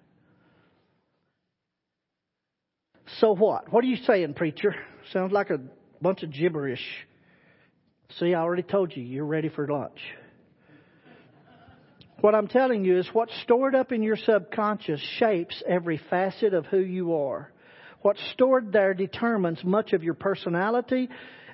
So 3.20 3.34
what? 3.34 3.70
What 3.70 3.84
are 3.84 3.88
you 3.88 3.98
saying, 4.06 4.32
preacher? 4.32 4.74
Sounds 5.12 5.30
like 5.30 5.50
a 5.50 5.60
bunch 6.00 6.22
of 6.22 6.32
gibberish. 6.32 6.80
See, 8.18 8.32
I 8.32 8.40
already 8.40 8.62
told 8.62 8.96
you, 8.96 9.02
you're 9.02 9.26
ready 9.26 9.50
for 9.50 9.68
lunch. 9.68 10.00
What 12.20 12.34
I'm 12.34 12.48
telling 12.48 12.84
you 12.84 12.98
is 12.98 13.08
what's 13.12 13.38
stored 13.42 13.74
up 13.74 13.92
in 13.92 14.02
your 14.02 14.16
subconscious 14.16 15.00
shapes 15.18 15.62
every 15.68 16.00
facet 16.10 16.54
of 16.54 16.66
who 16.66 16.78
you 16.78 17.14
are. 17.14 17.52
What's 18.00 18.22
stored 18.32 18.72
there 18.72 18.94
determines 18.94 19.62
much 19.62 19.92
of 19.92 20.02
your 20.02 20.14
personality 20.14 21.08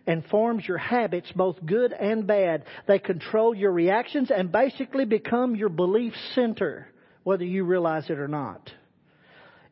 and 0.07 0.25
forms 0.27 0.67
your 0.67 0.79
habits, 0.79 1.31
both 1.35 1.65
good 1.65 1.93
and 1.93 2.27
bad. 2.27 2.65
They 2.87 2.99
control 2.99 3.55
your 3.55 3.73
reactions 3.73 4.31
and 4.31 4.53
basically 4.53 5.05
become 5.05 5.57
your 5.57 5.69
belief 5.69 6.13
center, 6.35 6.89
whether 7.25 7.45
you 7.45 7.65
realize 7.65 8.09
it 8.09 8.19
or 8.19 8.29
not. 8.29 8.71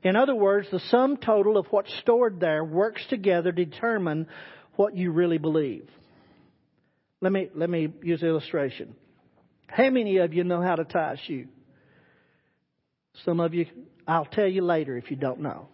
In 0.03 0.17
other 0.17 0.35
words, 0.35 0.69
the 0.71 0.81
sum 0.81 1.19
total 1.19 1.57
of 1.57 1.67
what's 1.71 1.95
stored 1.99 2.41
there 2.41 2.65
works 2.65 3.05
together 3.11 3.53
to 3.53 3.65
determine 3.65 4.27
what 4.77 4.97
you 4.97 5.13
really 5.13 5.39
believe. 5.39 5.89
Let 7.21 7.33
me, 7.33 7.51
let 7.55 7.69
me 7.69 7.93
use 8.03 8.23
illustration. 8.23 8.95
How 9.71 9.91
many 9.91 10.19
of 10.19 10.35
you 10.35 10.45
know 10.45 10.61
how 10.61 10.77
to 10.77 10.85
tie 10.85 11.15
a 11.15 11.17
shoe? 11.17 11.47
Some 13.25 13.41
of 13.41 13.55
you, 13.55 13.67
I'll 14.07 14.25
tell 14.25 14.47
you 14.47 14.63
later 14.63 14.97
if 14.97 15.11
you 15.11 15.17
don't 15.17 15.41
know. 15.41 15.69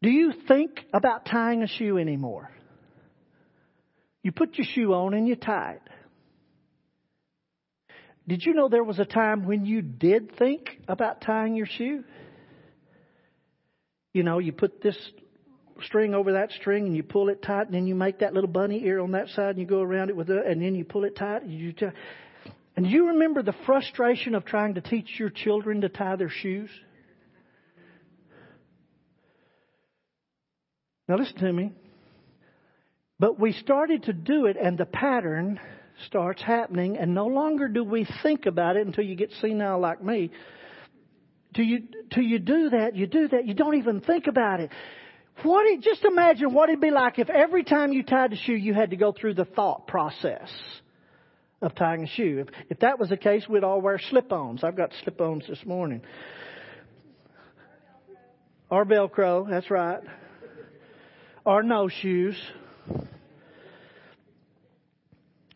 Do 0.00 0.10
you 0.10 0.32
think 0.46 0.80
about 0.94 1.26
tying 1.26 1.62
a 1.62 1.66
shoe 1.66 1.98
anymore? 1.98 2.50
You 4.22 4.32
put 4.32 4.56
your 4.56 4.66
shoe 4.72 4.94
on 4.94 5.14
and 5.14 5.26
you 5.26 5.36
tie 5.36 5.72
it. 5.72 5.82
Did 8.28 8.44
you 8.44 8.54
know 8.54 8.68
there 8.68 8.84
was 8.84 8.98
a 8.98 9.04
time 9.04 9.46
when 9.46 9.64
you 9.64 9.80
did 9.82 10.36
think 10.36 10.68
about 10.86 11.22
tying 11.22 11.56
your 11.56 11.66
shoe? 11.66 12.04
You 14.12 14.22
know, 14.22 14.38
you 14.38 14.52
put 14.52 14.82
this 14.82 14.96
string 15.82 16.14
over 16.14 16.32
that 16.32 16.50
string 16.52 16.86
and 16.86 16.96
you 16.96 17.02
pull 17.02 17.28
it 17.28 17.42
tight 17.42 17.66
and 17.66 17.74
then 17.74 17.86
you 17.86 17.94
make 17.94 18.20
that 18.20 18.34
little 18.34 18.48
bunny 18.48 18.84
ear 18.84 19.00
on 19.00 19.12
that 19.12 19.28
side 19.28 19.50
and 19.50 19.58
you 19.58 19.66
go 19.66 19.80
around 19.80 20.10
it 20.10 20.16
with 20.16 20.30
it 20.30 20.46
and 20.46 20.60
then 20.62 20.74
you 20.74 20.84
pull 20.84 21.04
it 21.04 21.16
tight 21.16 21.42
and 21.42 21.52
you 21.52 21.72
tie. 21.72 21.92
And 22.76 22.86
you 22.86 23.08
remember 23.08 23.42
the 23.42 23.54
frustration 23.66 24.34
of 24.34 24.44
trying 24.44 24.74
to 24.74 24.80
teach 24.80 25.08
your 25.18 25.30
children 25.30 25.80
to 25.80 25.88
tie 25.88 26.16
their 26.16 26.30
shoes? 26.30 26.70
Now 31.08 31.16
listen 31.16 31.38
to 31.38 31.52
me. 31.52 31.72
But 33.18 33.40
we 33.40 33.52
started 33.52 34.04
to 34.04 34.12
do 34.12 34.46
it 34.46 34.56
and 34.56 34.78
the 34.78 34.86
pattern 34.86 35.58
starts 36.06 36.40
happening, 36.42 36.96
and 36.96 37.14
no 37.14 37.26
longer 37.26 37.68
do 37.68 37.82
we 37.82 38.06
think 38.22 38.46
about 38.46 38.76
it 38.76 38.86
until 38.86 39.04
you 39.04 39.16
get 39.16 39.32
senile 39.40 39.80
like 39.80 40.02
me. 40.02 40.30
Do 41.54 41.62
you, 41.62 41.88
do 42.10 42.20
you 42.20 42.38
do 42.38 42.70
that? 42.70 42.94
You 42.94 43.06
do 43.06 43.28
that. 43.28 43.46
You 43.46 43.54
don't 43.54 43.76
even 43.76 44.00
think 44.00 44.26
about 44.26 44.60
it. 44.60 44.70
What 45.42 45.66
it, 45.66 45.80
just 45.82 46.04
imagine 46.04 46.52
what 46.52 46.68
it'd 46.68 46.80
be 46.80 46.90
like 46.90 47.18
if 47.18 47.30
every 47.30 47.62
time 47.62 47.92
you 47.92 48.02
tied 48.02 48.32
a 48.32 48.36
shoe, 48.36 48.54
you 48.54 48.74
had 48.74 48.90
to 48.90 48.96
go 48.96 49.12
through 49.12 49.34
the 49.34 49.44
thought 49.44 49.86
process 49.86 50.50
of 51.62 51.74
tying 51.74 52.04
a 52.04 52.06
shoe. 52.08 52.44
If, 52.46 52.48
if 52.70 52.80
that 52.80 52.98
was 52.98 53.08
the 53.08 53.16
case, 53.16 53.48
we'd 53.48 53.64
all 53.64 53.80
wear 53.80 54.00
slip-ons. 54.10 54.64
I've 54.64 54.76
got 54.76 54.90
slip-ons 55.02 55.44
this 55.48 55.64
morning. 55.64 56.02
Or 58.70 58.84
Velcro, 58.84 59.48
that's 59.48 59.70
right. 59.70 60.00
Or 61.44 61.62
no 61.62 61.88
shoes. 61.88 62.36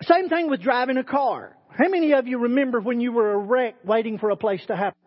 Same 0.02 0.28
thing 0.28 0.48
with 0.48 0.62
driving 0.62 0.96
a 0.96 1.04
car. 1.04 1.56
How 1.68 1.88
many 1.88 2.12
of 2.12 2.26
you 2.26 2.38
remember 2.38 2.80
when 2.80 3.00
you 3.00 3.12
were 3.12 3.32
a 3.32 3.38
wreck 3.38 3.76
waiting 3.84 4.18
for 4.18 4.30
a 4.30 4.36
place 4.36 4.64
to 4.66 4.76
happen? 4.76 5.01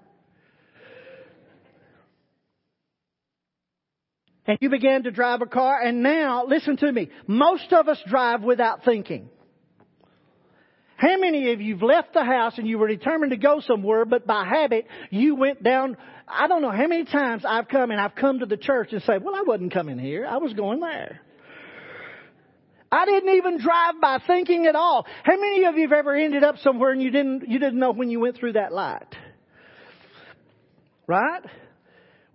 And 4.47 4.57
you 4.61 4.69
began 4.69 5.03
to 5.03 5.11
drive 5.11 5.41
a 5.41 5.45
car, 5.45 5.81
and 5.81 6.03
now, 6.03 6.45
listen 6.45 6.77
to 6.77 6.91
me, 6.91 7.09
most 7.27 7.71
of 7.73 7.87
us 7.87 8.01
drive 8.07 8.43
without 8.43 8.83
thinking. 8.83 9.29
How 10.97 11.17
many 11.17 11.51
of 11.51 11.61
you've 11.61 11.81
left 11.81 12.13
the 12.13 12.23
house 12.23 12.57
and 12.57 12.67
you 12.67 12.77
were 12.77 12.87
determined 12.87 13.31
to 13.31 13.37
go 13.37 13.59
somewhere, 13.59 14.05
but 14.05 14.25
by 14.25 14.45
habit 14.45 14.87
you 15.09 15.35
went 15.35 15.61
down? 15.61 15.97
I 16.27 16.47
don't 16.47 16.61
know 16.61 16.71
how 16.71 16.87
many 16.87 17.03
times 17.03 17.43
I've 17.45 17.67
come 17.67 17.91
and 17.91 17.99
I've 17.99 18.15
come 18.15 18.39
to 18.39 18.45
the 18.45 18.57
church 18.57 18.93
and 18.93 19.01
say, 19.03 19.17
"Well, 19.17 19.35
I 19.35 19.43
wasn't 19.45 19.73
coming 19.73 19.99
here; 19.99 20.25
I 20.25 20.37
was 20.37 20.53
going 20.53 20.79
there." 20.79 21.21
I 22.91 23.05
didn't 23.05 23.35
even 23.35 23.57
drive 23.57 23.99
by 23.99 24.19
thinking 24.25 24.67
at 24.67 24.75
all. 24.75 25.05
How 25.23 25.35
many 25.35 25.65
of 25.65 25.75
you 25.75 25.81
have 25.81 25.91
ever 25.91 26.15
ended 26.15 26.45
up 26.45 26.59
somewhere 26.59 26.91
and 26.91 27.01
you 27.01 27.11
didn't 27.11 27.49
you 27.49 27.59
didn't 27.59 27.77
know 27.77 27.91
when 27.91 28.09
you 28.09 28.21
went 28.21 28.37
through 28.37 28.53
that 28.53 28.71
light? 28.71 29.13
Right? 31.07 31.43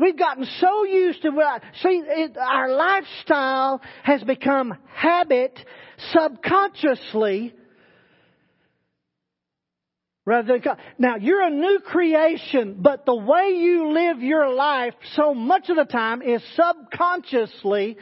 We've 0.01 0.19
gotten 0.19 0.47
so 0.61 0.85
used 0.85 1.21
to 1.23 1.31
what, 1.31 1.61
see, 1.83 2.03
it, 2.07 2.35
our 2.39 2.73
lifestyle 2.73 3.83
has 4.03 4.23
become 4.23 4.73
habit 4.95 5.59
subconsciously 6.13 7.55
rather 10.25 10.59
than, 10.59 10.77
now 10.97 11.17
you're 11.17 11.43
a 11.43 11.51
new 11.51 11.81
creation, 11.85 12.79
but 12.81 13.05
the 13.05 13.15
way 13.15 13.51
you 13.59 13.93
live 13.93 14.23
your 14.23 14.49
life 14.55 14.95
so 15.17 15.35
much 15.35 15.69
of 15.69 15.77
the 15.77 15.85
time 15.85 16.23
is 16.23 16.43
subconsciously 16.57 17.99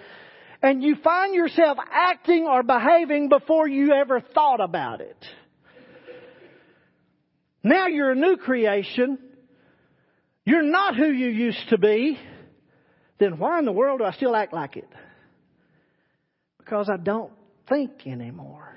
and 0.63 0.85
you 0.85 0.95
find 1.03 1.35
yourself 1.35 1.79
acting 1.91 2.47
or 2.47 2.63
behaving 2.63 3.29
before 3.29 3.67
you 3.67 3.93
ever 3.93 4.21
thought 4.21 4.61
about 4.61 5.01
it. 5.01 5.25
Now 7.65 7.89
you're 7.89 8.13
a 8.13 8.15
new 8.15 8.37
creation 8.37 9.19
you're 10.49 10.63
not 10.63 10.97
who 10.97 11.11
you 11.11 11.29
used 11.29 11.69
to 11.69 11.79
be, 11.79 12.19
then 13.19 13.39
why 13.39 13.59
in 13.59 13.67
the 13.67 13.73
world 13.73 13.99
do 13.99 14.05
I 14.05 14.13
still 14.13 14.35
act 14.35 14.55
like 14.55 14.77
it? 14.77 14.89
Because 16.59 16.89
I 16.89 16.97
don't 16.97 17.33
think 17.69 18.07
anymore. 18.07 18.75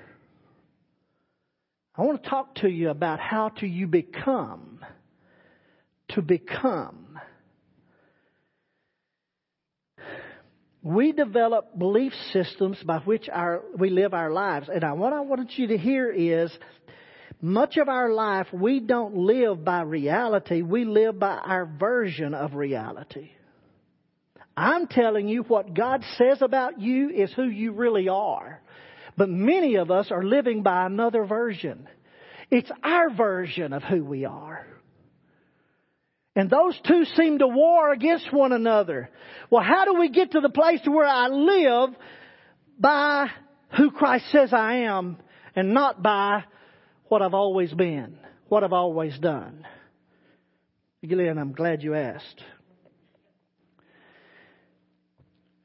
I 1.96 2.02
want 2.02 2.22
to 2.22 2.28
talk 2.28 2.56
to 2.56 2.68
you 2.68 2.90
about 2.90 3.20
how 3.20 3.50
to 3.60 3.66
you 3.66 3.86
become. 3.86 4.84
To 6.10 6.20
become. 6.20 7.18
We 10.82 11.12
develop 11.12 11.78
belief 11.78 12.12
systems 12.32 12.76
by 12.84 12.98
which 12.98 13.28
our, 13.32 13.62
we 13.78 13.88
live 13.88 14.12
our 14.12 14.30
lives. 14.30 14.68
And 14.68 14.84
I, 14.84 14.92
what 14.92 15.12
I 15.12 15.20
want 15.20 15.52
you 15.56 15.68
to 15.68 15.78
hear 15.78 16.10
is 16.10 16.50
much 17.42 17.76
of 17.76 17.88
our 17.88 18.10
life, 18.10 18.46
we 18.52 18.80
don't 18.80 19.16
live 19.16 19.64
by 19.64 19.82
reality, 19.82 20.62
we 20.62 20.84
live 20.84 21.18
by 21.18 21.34
our 21.36 21.66
version 21.66 22.34
of 22.34 22.54
reality. 22.54 23.32
I'm 24.56 24.86
telling 24.86 25.28
you 25.28 25.42
what 25.42 25.74
God 25.74 26.04
says 26.16 26.40
about 26.40 26.80
you 26.80 27.10
is 27.10 27.32
who 27.32 27.44
you 27.44 27.72
really 27.72 28.08
are. 28.08 28.62
But 29.16 29.28
many 29.28 29.74
of 29.76 29.90
us 29.90 30.10
are 30.10 30.22
living 30.22 30.62
by 30.62 30.86
another 30.86 31.24
version. 31.24 31.88
It's 32.50 32.70
our 32.82 33.10
version 33.10 33.72
of 33.72 33.82
who 33.82 34.04
we 34.04 34.24
are. 34.24 34.66
And 36.36 36.48
those 36.48 36.78
two 36.86 37.04
seem 37.16 37.38
to 37.40 37.46
war 37.48 37.92
against 37.92 38.32
one 38.32 38.52
another. 38.52 39.10
Well, 39.50 39.62
how 39.62 39.84
do 39.84 39.98
we 39.98 40.10
get 40.10 40.32
to 40.32 40.40
the 40.40 40.48
place 40.48 40.80
to 40.82 40.90
where 40.90 41.06
I 41.06 41.28
live 41.28 41.90
by 42.78 43.28
who 43.76 43.90
Christ 43.90 44.26
says 44.30 44.52
I 44.52 44.84
am 44.84 45.18
and 45.54 45.74
not 45.74 46.02
by 46.02 46.44
what 47.12 47.20
I've 47.20 47.34
always 47.34 47.70
been, 47.74 48.16
what 48.48 48.64
I've 48.64 48.72
always 48.72 49.18
done. 49.18 49.66
Gillian, 51.06 51.36
I'm 51.36 51.52
glad 51.52 51.82
you 51.82 51.94
asked. 51.94 52.42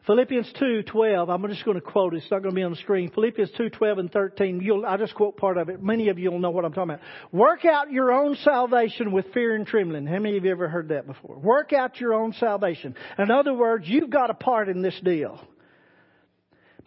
Philippians 0.06 0.52
2:12. 0.60 1.30
I'm 1.30 1.48
just 1.48 1.64
going 1.64 1.76
to 1.76 1.82
quote 1.82 2.14
it. 2.14 2.18
It's 2.18 2.30
not 2.30 2.42
going 2.42 2.52
to 2.52 2.56
be 2.56 2.64
on 2.64 2.72
the 2.72 2.78
screen. 2.78 3.12
Philippians 3.12 3.52
2:12 3.58 3.98
and 3.98 4.12
13. 4.12 4.60
You'll, 4.60 4.86
I'll 4.86 4.98
just 4.98 5.16
quote 5.16 5.38
part 5.38 5.58
of 5.58 5.70
it. 5.70 5.82
Many 5.82 6.10
of 6.10 6.20
you 6.20 6.32
will 6.32 6.40
know 6.40 6.52
what 6.52 6.66
I'm 6.66 6.74
talking 6.74 6.96
about. 6.96 7.06
Work 7.32 7.64
out 7.64 7.94
your 7.94 8.12
own 8.12 8.36
salvation 8.44 9.14
with 9.14 9.32
fear 9.34 9.56
and 9.56 9.66
trembling. 9.66 10.06
How 10.06 10.20
many 10.20 10.36
of 10.36 10.44
you 10.44 10.52
ever 10.52 10.68
heard 10.68 10.90
that 10.90 11.08
before? 11.08 11.40
Work 11.40 11.72
out 11.72 12.02
your 12.02 12.14
own 12.14 12.34
salvation. 12.34 12.94
In 13.18 13.32
other 13.32 13.54
words, 13.54 13.88
you've 13.88 14.10
got 14.10 14.30
a 14.30 14.34
part 14.34 14.68
in 14.68 14.82
this 14.82 15.00
deal. 15.02 15.40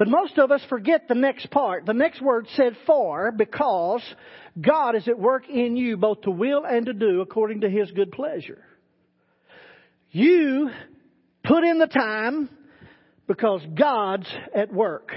But 0.00 0.08
most 0.08 0.38
of 0.38 0.50
us 0.50 0.62
forget 0.70 1.08
the 1.08 1.14
next 1.14 1.50
part. 1.50 1.84
The 1.84 1.92
next 1.92 2.22
word 2.22 2.46
said 2.56 2.74
for, 2.86 3.32
because 3.32 4.02
God 4.58 4.96
is 4.96 5.06
at 5.06 5.18
work 5.18 5.46
in 5.46 5.76
you 5.76 5.98
both 5.98 6.22
to 6.22 6.30
will 6.30 6.64
and 6.64 6.86
to 6.86 6.94
do 6.94 7.20
according 7.20 7.60
to 7.60 7.68
His 7.68 7.90
good 7.90 8.10
pleasure. 8.10 8.64
You 10.10 10.70
put 11.44 11.64
in 11.64 11.78
the 11.78 11.86
time 11.86 12.48
because 13.26 13.60
God's 13.78 14.26
at 14.54 14.72
work. 14.72 15.12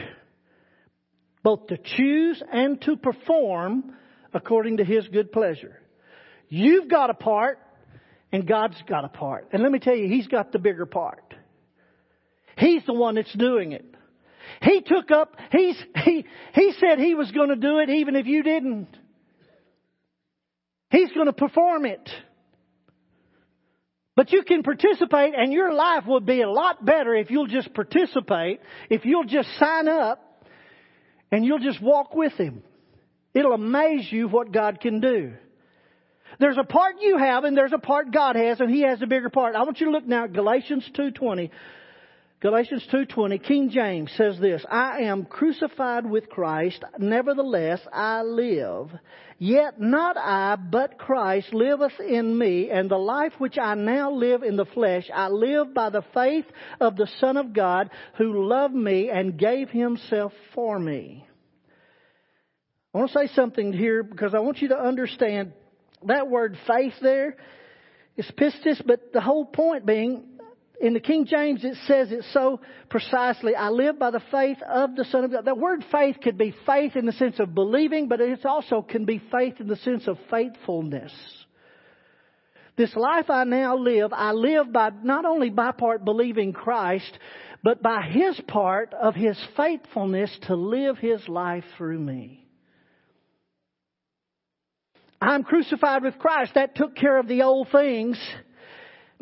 Both 1.44 1.68
to 1.68 1.78
choose 1.78 2.44
and 2.52 2.82
to 2.82 2.98
perform 2.98 3.96
according 4.34 4.78
to 4.78 4.84
His 4.84 5.08
good 5.08 5.32
pleasure. 5.32 5.80
You've 6.50 6.90
got 6.90 7.10
a 7.10 7.14
part 7.14 7.58
and 8.34 8.46
God's 8.46 8.84
got 8.90 9.06
a 9.06 9.08
part. 9.10 9.48
And 9.54 9.64
let 9.64 9.72
me 9.72 9.80
tell 9.80 9.96
you, 9.96 10.10
He's 10.10 10.28
got 10.28 10.52
the 10.52 10.60
bigger 10.60 10.86
part. 10.86 11.34
He's 12.58 12.86
the 12.86 12.94
one 12.94 13.16
that's 13.16 13.34
doing 13.34 13.72
it. 13.72 13.93
He 14.64 14.82
took 14.82 15.12
up, 15.12 15.36
he's, 15.52 15.76
he, 16.04 16.26
he 16.54 16.74
said 16.80 17.00
he 17.00 17.16
was 17.16 17.30
going 17.32 17.50
to 17.50 17.56
do 17.56 17.80
it 17.80 17.90
even 17.90 18.16
if 18.16 18.26
you 18.26 18.44
didn't. 18.44 18.88
He's 20.90 21.12
going 21.12 21.26
to 21.26 21.34
perform 21.34 21.86
it. 21.86 22.10
But 24.16 24.32
you 24.32 24.44
can 24.44 24.64
participate 24.64 25.34
and 25.36 25.52
your 25.52 25.74
life 25.74 26.04
would 26.08 26.26
be 26.26 26.42
a 26.42 26.50
lot 26.50 26.86
better 26.86 27.16
if 27.16 27.32
you'll 27.32 27.48
just 27.48 27.74
participate, 27.74 28.62
if 28.90 29.06
you'll 29.06 29.26
just 29.26 29.50
sign 29.60 29.88
up 29.88 30.46
and 31.32 31.44
you'll 31.44 31.60
just 31.60 31.82
walk 31.82 32.14
with 32.14 32.34
Him. 32.34 32.64
It'll 33.34 33.54
amaze 33.54 34.08
you 34.12 34.28
what 34.28 34.52
God 34.52 34.80
can 34.80 35.00
do. 35.00 35.34
There's 36.40 36.58
a 36.60 36.64
part 36.64 36.96
you 37.02 37.18
have 37.18 37.44
and 37.44 37.58
there's 37.58 37.74
a 37.74 37.80
part 37.80 38.14
God 38.14 38.36
has 38.36 38.60
and 38.60 38.70
He 38.70 38.84
has 38.84 39.02
a 39.02 39.08
bigger 39.08 39.30
part. 39.30 39.56
I 39.56 39.64
want 39.64 39.80
you 39.80 39.88
to 39.88 39.92
look 39.92 40.06
now 40.06 40.26
at 40.26 40.34
Galatians 40.34 40.88
2.20. 40.96 41.50
Galatians 42.44 42.86
2:20 42.92 43.42
King 43.42 43.70
James 43.70 44.12
says 44.18 44.38
this, 44.38 44.66
I 44.70 45.04
am 45.04 45.24
crucified 45.24 46.06
with 46.06 46.28
Christ, 46.28 46.84
nevertheless 47.00 47.80
I 47.94 48.24
live. 48.24 48.92
Yet 49.40 49.80
not 49.80 50.18
I, 50.18 50.58
but 50.58 50.98
Christ 50.98 51.54
liveth 51.54 51.98
in 52.02 52.38
me, 52.38 52.70
and 52.70 52.92
the 52.92 52.98
life 52.98 53.32
which 53.38 53.58
I 53.58 53.76
now 53.76 54.12
live 54.12 54.44
in 54.44 54.58
the 54.58 54.66
flesh, 54.66 55.10
I 55.14 55.30
live 55.30 55.74
by 55.74 55.90
the 55.90 56.04
faith 56.14 56.44
of 56.82 56.98
the 56.98 57.08
Son 57.22 57.38
of 57.38 57.54
God, 57.54 57.90
who 58.18 58.46
loved 58.46 58.76
me 58.76 59.10
and 59.10 59.40
gave 59.40 59.70
himself 59.70 60.34
for 60.54 60.78
me. 60.78 61.26
I 62.94 62.98
want 62.98 63.12
to 63.12 63.20
say 63.20 63.34
something 63.34 63.72
here 63.72 64.04
because 64.04 64.36
I 64.36 64.40
want 64.40 64.62
you 64.62 64.68
to 64.68 64.78
understand 64.78 65.54
that 66.08 66.30
word 66.30 66.58
faith 66.68 66.96
there 67.02 67.38
is 68.18 68.30
pistis, 68.38 68.86
but 68.86 69.14
the 69.14 69.22
whole 69.22 69.46
point 69.46 69.86
being 69.86 70.33
in 70.82 70.94
the 70.94 71.00
King 71.00 71.26
James, 71.26 71.64
it 71.64 71.78
says 71.88 72.12
it 72.12 72.26
so 72.34 72.60
precisely. 72.90 73.56
I 73.56 73.70
live 73.70 74.00
by 74.00 74.12
the 74.12 74.24
faith 74.32 74.58
of 74.68 74.96
the 74.96 75.06
Son 75.06 75.24
of 75.24 75.32
God. 75.32 75.46
The 75.46 75.56
word 75.56 75.84
faith 75.92 76.18
could 76.22 76.38
be 76.38 76.56
faith 76.66 76.96
in 76.96 77.06
the 77.06 77.12
sense 77.14 77.40
of 77.40 77.56
believing, 77.56 78.08
but 78.08 78.20
it 78.20 78.46
also 78.46 78.82
can 78.82 79.06
be 79.06 79.22
faith 79.32 79.60
in 79.60 79.68
the 79.68 79.78
sense 79.78 80.08
of 80.08 80.18
faithfulness. 80.30 81.14
This 82.76 82.96
life 82.96 83.30
I 83.30 83.44
now 83.44 83.78
live, 83.78 84.12
I 84.14 84.32
live 84.32 84.74
by 84.74 84.90
not 85.04 85.26
only 85.26 85.52
by 85.52 85.72
part 85.72 86.04
believing 86.04 86.54
Christ, 86.54 87.18
but 87.64 87.84
by 87.84 88.02
His 88.02 88.40
part 88.48 88.94
of 88.94 89.14
His 89.14 89.38
faithfulness 89.56 90.36
to 90.48 90.56
live 90.56 90.98
His 90.98 91.28
life 91.30 91.66
through 91.78 92.00
me. 92.00 92.46
I'm 95.22 95.44
crucified 95.44 96.04
with 96.04 96.18
Christ. 96.20 96.56
That 96.56 96.76
took 96.76 96.96
care 96.96 97.18
of 97.18 97.28
the 97.28 97.44
old 97.44 97.70
things. 97.72 98.20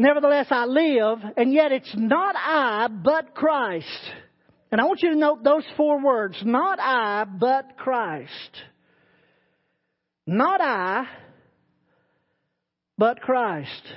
Nevertheless, 0.02 0.48
I 0.50 0.66
live, 0.66 1.20
and 1.38 1.54
yet 1.54 1.72
it's 1.72 1.94
not 1.96 2.36
I, 2.36 2.88
but 2.88 3.36
Christ. 3.36 3.86
And 4.72 4.82
I 4.82 4.86
want 4.86 5.04
you 5.04 5.12
to 5.12 5.16
note 5.16 5.44
those 5.44 5.64
four 5.78 6.04
words. 6.04 6.38
Not 6.44 6.80
I, 6.80 7.26
but 7.26 7.78
Christ. 7.78 8.32
Not 10.26 10.60
I, 10.60 11.06
but 12.98 13.22
Christ. 13.22 13.94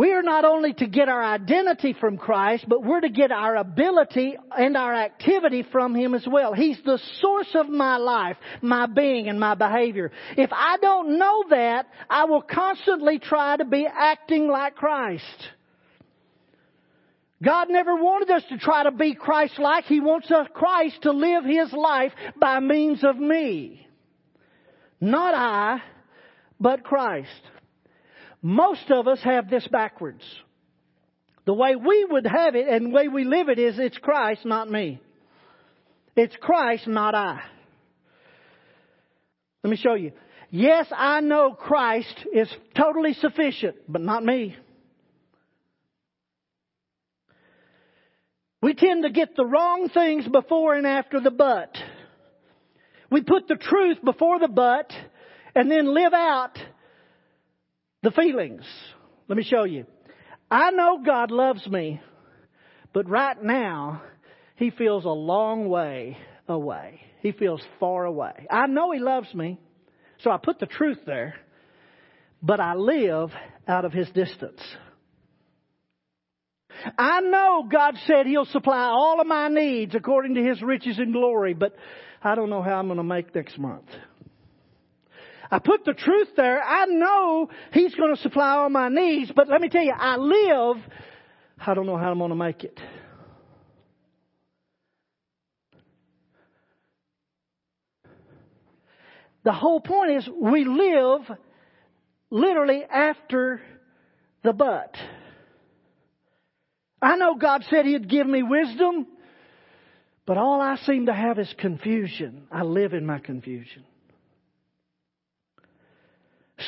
We 0.00 0.14
are 0.14 0.22
not 0.22 0.46
only 0.46 0.72
to 0.72 0.86
get 0.86 1.10
our 1.10 1.22
identity 1.22 1.92
from 1.92 2.16
Christ, 2.16 2.64
but 2.66 2.82
we're 2.82 3.02
to 3.02 3.10
get 3.10 3.30
our 3.30 3.56
ability 3.56 4.34
and 4.50 4.74
our 4.74 4.94
activity 4.94 5.62
from 5.70 5.94
Him 5.94 6.14
as 6.14 6.26
well. 6.26 6.54
He's 6.54 6.78
the 6.86 6.98
source 7.20 7.50
of 7.54 7.68
my 7.68 7.98
life, 7.98 8.38
my 8.62 8.86
being, 8.86 9.28
and 9.28 9.38
my 9.38 9.54
behavior. 9.54 10.10
If 10.38 10.48
I 10.54 10.78
don't 10.78 11.18
know 11.18 11.44
that, 11.50 11.86
I 12.08 12.24
will 12.24 12.40
constantly 12.40 13.18
try 13.18 13.58
to 13.58 13.66
be 13.66 13.86
acting 13.86 14.48
like 14.48 14.74
Christ. 14.74 15.22
God 17.42 17.68
never 17.68 17.94
wanted 17.94 18.30
us 18.30 18.44
to 18.48 18.56
try 18.56 18.84
to 18.84 18.92
be 18.92 19.14
Christ-like. 19.14 19.84
He 19.84 20.00
wants 20.00 20.30
us, 20.30 20.46
Christ 20.54 21.02
to 21.02 21.12
live 21.12 21.44
His 21.44 21.74
life 21.74 22.12
by 22.40 22.58
means 22.60 23.04
of 23.04 23.18
me. 23.18 23.86
Not 24.98 25.34
I, 25.34 25.82
but 26.58 26.84
Christ. 26.84 27.28
Most 28.42 28.90
of 28.90 29.06
us 29.06 29.20
have 29.22 29.50
this 29.50 29.66
backwards. 29.68 30.22
The 31.44 31.54
way 31.54 31.76
we 31.76 32.06
would 32.10 32.26
have 32.26 32.54
it 32.54 32.68
and 32.68 32.86
the 32.86 32.90
way 32.90 33.08
we 33.08 33.24
live 33.24 33.48
it 33.48 33.58
is 33.58 33.78
it's 33.78 33.98
Christ, 33.98 34.44
not 34.44 34.70
me. 34.70 35.00
It's 36.16 36.36
Christ, 36.36 36.86
not 36.86 37.14
I. 37.14 37.40
Let 39.62 39.70
me 39.70 39.76
show 39.76 39.94
you. 39.94 40.12
Yes, 40.50 40.86
I 40.90 41.20
know 41.20 41.52
Christ 41.52 42.14
is 42.32 42.48
totally 42.76 43.14
sufficient, 43.14 43.76
but 43.88 44.02
not 44.02 44.24
me. 44.24 44.56
We 48.62 48.74
tend 48.74 49.04
to 49.04 49.10
get 49.10 49.36
the 49.36 49.46
wrong 49.46 49.88
things 49.92 50.26
before 50.28 50.74
and 50.74 50.86
after 50.86 51.20
the 51.20 51.30
but. 51.30 51.76
We 53.10 53.22
put 53.22 53.48
the 53.48 53.56
truth 53.56 53.98
before 54.04 54.38
the 54.38 54.48
but 54.48 54.92
and 55.54 55.70
then 55.70 55.94
live 55.94 56.12
out 56.12 56.58
the 58.02 58.10
feelings. 58.10 58.64
Let 59.28 59.36
me 59.36 59.44
show 59.44 59.64
you. 59.64 59.86
I 60.50 60.70
know 60.70 61.02
God 61.04 61.30
loves 61.30 61.66
me, 61.66 62.00
but 62.92 63.08
right 63.08 63.40
now, 63.42 64.02
He 64.56 64.70
feels 64.70 65.04
a 65.04 65.08
long 65.08 65.68
way 65.68 66.16
away. 66.48 67.00
He 67.20 67.32
feels 67.32 67.62
far 67.78 68.04
away. 68.04 68.46
I 68.50 68.66
know 68.66 68.90
He 68.90 68.98
loves 68.98 69.32
me, 69.34 69.58
so 70.18 70.30
I 70.30 70.38
put 70.38 70.58
the 70.58 70.66
truth 70.66 70.98
there, 71.06 71.34
but 72.42 72.58
I 72.58 72.74
live 72.74 73.30
out 73.68 73.84
of 73.84 73.92
His 73.92 74.08
distance. 74.10 74.60
I 76.98 77.20
know 77.20 77.68
God 77.70 77.96
said 78.06 78.26
He'll 78.26 78.46
supply 78.46 78.86
all 78.86 79.20
of 79.20 79.26
my 79.26 79.48
needs 79.48 79.94
according 79.94 80.34
to 80.34 80.42
His 80.42 80.62
riches 80.62 80.98
and 80.98 81.12
glory, 81.12 81.54
but 81.54 81.74
I 82.22 82.34
don't 82.34 82.50
know 82.50 82.62
how 82.62 82.78
I'm 82.78 82.86
going 82.86 82.96
to 82.96 83.04
make 83.04 83.34
next 83.34 83.58
month. 83.58 83.86
I 85.50 85.58
put 85.58 85.84
the 85.84 85.94
truth 85.94 86.28
there. 86.36 86.62
I 86.62 86.86
know 86.86 87.50
He's 87.72 87.94
going 87.94 88.14
to 88.14 88.20
supply 88.20 88.50
all 88.56 88.70
my 88.70 88.88
needs, 88.88 89.32
but 89.34 89.48
let 89.48 89.60
me 89.60 89.68
tell 89.68 89.82
you, 89.82 89.94
I 89.96 90.16
live, 90.16 90.76
I 91.58 91.74
don't 91.74 91.86
know 91.86 91.96
how 91.96 92.12
I'm 92.12 92.18
going 92.18 92.30
to 92.30 92.36
make 92.36 92.64
it. 92.64 92.78
The 99.42 99.52
whole 99.52 99.80
point 99.80 100.10
is 100.12 100.28
we 100.28 100.64
live 100.64 101.22
literally 102.30 102.84
after 102.84 103.62
the 104.44 104.52
but. 104.52 104.94
I 107.02 107.16
know 107.16 107.36
God 107.36 107.64
said 107.70 107.86
He'd 107.86 108.08
give 108.08 108.26
me 108.26 108.42
wisdom, 108.42 109.06
but 110.26 110.36
all 110.36 110.60
I 110.60 110.76
seem 110.76 111.06
to 111.06 111.14
have 111.14 111.38
is 111.38 111.52
confusion. 111.58 112.46
I 112.52 112.62
live 112.62 112.92
in 112.92 113.06
my 113.06 113.18
confusion. 113.18 113.84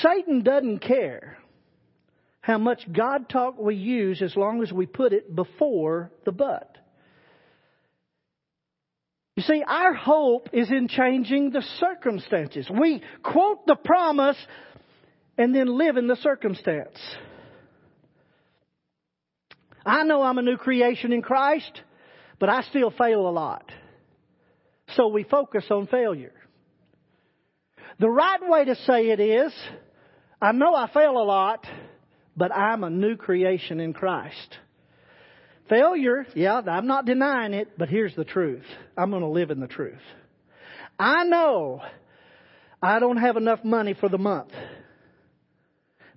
Satan 0.01 0.43
doesn't 0.43 0.79
care 0.79 1.39
how 2.41 2.59
much 2.59 2.81
God 2.93 3.29
talk 3.29 3.59
we 3.59 3.77
use 3.77 4.21
as 4.23 4.37
long 4.37 4.63
as 4.63 4.73
we 4.73 4.87
put 4.87 5.13
it 5.13 5.35
before 5.35 6.11
the 6.25 6.33
but. 6.33 6.77
You 9.37 9.43
see, 9.43 9.63
our 9.67 9.95
hope 9.95 10.49
is 10.53 10.71
in 10.71 10.89
changing 10.89 11.51
the 11.51 11.63
circumstances. 11.81 12.69
We 12.69 13.03
quote 13.23 13.67
the 13.67 13.77
promise 13.77 14.37
and 15.39 15.55
then 15.55 15.79
live 15.79 15.97
in 15.97 16.07
the 16.07 16.17
circumstance. 16.17 16.99
I 19.87 20.05
know 20.05 20.23
I'm 20.23 20.39
a 20.39 20.43
new 20.43 20.59
creation 20.59 21.13
in 21.13 21.23
Christ, 21.23 21.81
but 22.39 22.49
I 22.49 22.63
still 22.63 22.91
fail 22.91 23.27
a 23.29 23.31
lot. 23.31 23.71
So 24.97 25.09
we 25.09 25.25
focus 25.25 25.65
on 25.71 25.87
failure. 25.87 26.35
The 28.03 28.11
right 28.11 28.41
way 28.49 28.65
to 28.65 28.75
say 28.75 29.11
it 29.11 29.21
is, 29.21 29.53
I 30.41 30.51
know 30.51 30.75
I 30.75 30.93
fail 30.93 31.13
a 31.13 31.23
lot, 31.23 31.65
but 32.37 32.51
I'm 32.51 32.83
a 32.83 32.91
new 32.91 33.15
creation 33.15 33.79
in 33.79 33.93
Christ. 33.93 34.59
Failure, 35.69 36.27
yeah, 36.35 36.63
I'm 36.67 36.89
not 36.89 37.07
denying 37.07 37.55
it, 37.55 37.79
but 37.79 37.89
here's 37.89 38.17
the 38.17 38.25
truth. 38.25 38.65
I'm 38.99 39.11
going 39.11 39.23
to 39.23 39.29
live 39.29 39.53
in 39.53 39.61
the 39.61 39.69
truth. 39.69 40.03
I 40.99 41.23
know 41.23 41.81
I 42.83 42.99
don't 42.99 43.19
have 43.19 43.37
enough 43.37 43.63
money 43.63 43.95
for 43.95 44.09
the 44.09 44.19
month. 44.19 44.51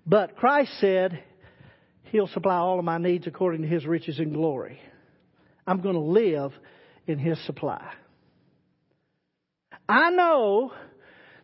But 0.07 0.37
Christ 0.37 0.71
said 0.81 1.23
He'll 2.05 2.25
supply 2.29 2.55
all 2.55 2.79
of 2.79 2.85
my 2.85 2.97
needs 2.97 3.27
according 3.27 3.61
to 3.61 3.67
His 3.67 3.85
riches 3.85 4.17
and 4.17 4.33
glory. 4.33 4.79
I'm 5.67 5.81
going 5.81 5.93
to 5.93 6.01
live 6.01 6.51
in 7.05 7.19
His 7.19 7.37
supply. 7.45 7.93
I 9.87 10.09
know 10.09 10.71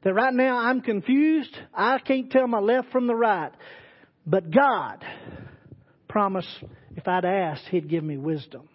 that 0.03 0.13
right 0.13 0.33
now 0.33 0.57
I'm 0.57 0.81
confused. 0.81 1.55
I 1.73 1.99
can't 1.99 2.31
tell 2.31 2.47
my 2.47 2.59
left 2.59 2.91
from 2.91 3.07
the 3.07 3.15
right. 3.15 3.51
But 4.25 4.51
God 4.51 5.03
promised 6.07 6.49
if 6.95 7.07
I'd 7.07 7.25
asked, 7.25 7.65
He'd 7.69 7.89
give 7.89 8.03
me 8.03 8.17
wisdom. 8.17 8.67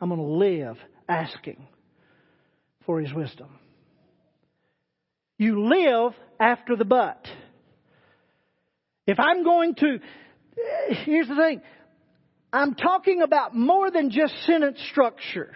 I'm 0.00 0.08
going 0.10 0.20
to 0.20 0.26
live 0.26 0.76
asking 1.08 1.66
for 2.86 3.00
His 3.00 3.12
wisdom. 3.12 3.48
You 5.38 5.68
live 5.68 6.12
after 6.38 6.76
the 6.76 6.84
but. 6.84 7.26
If 9.06 9.18
I'm 9.18 9.44
going 9.44 9.74
to, 9.76 9.98
here's 11.04 11.28
the 11.28 11.36
thing. 11.36 11.62
I'm 12.52 12.74
talking 12.74 13.22
about 13.22 13.54
more 13.54 13.90
than 13.90 14.10
just 14.10 14.34
sentence 14.46 14.78
structure 14.90 15.52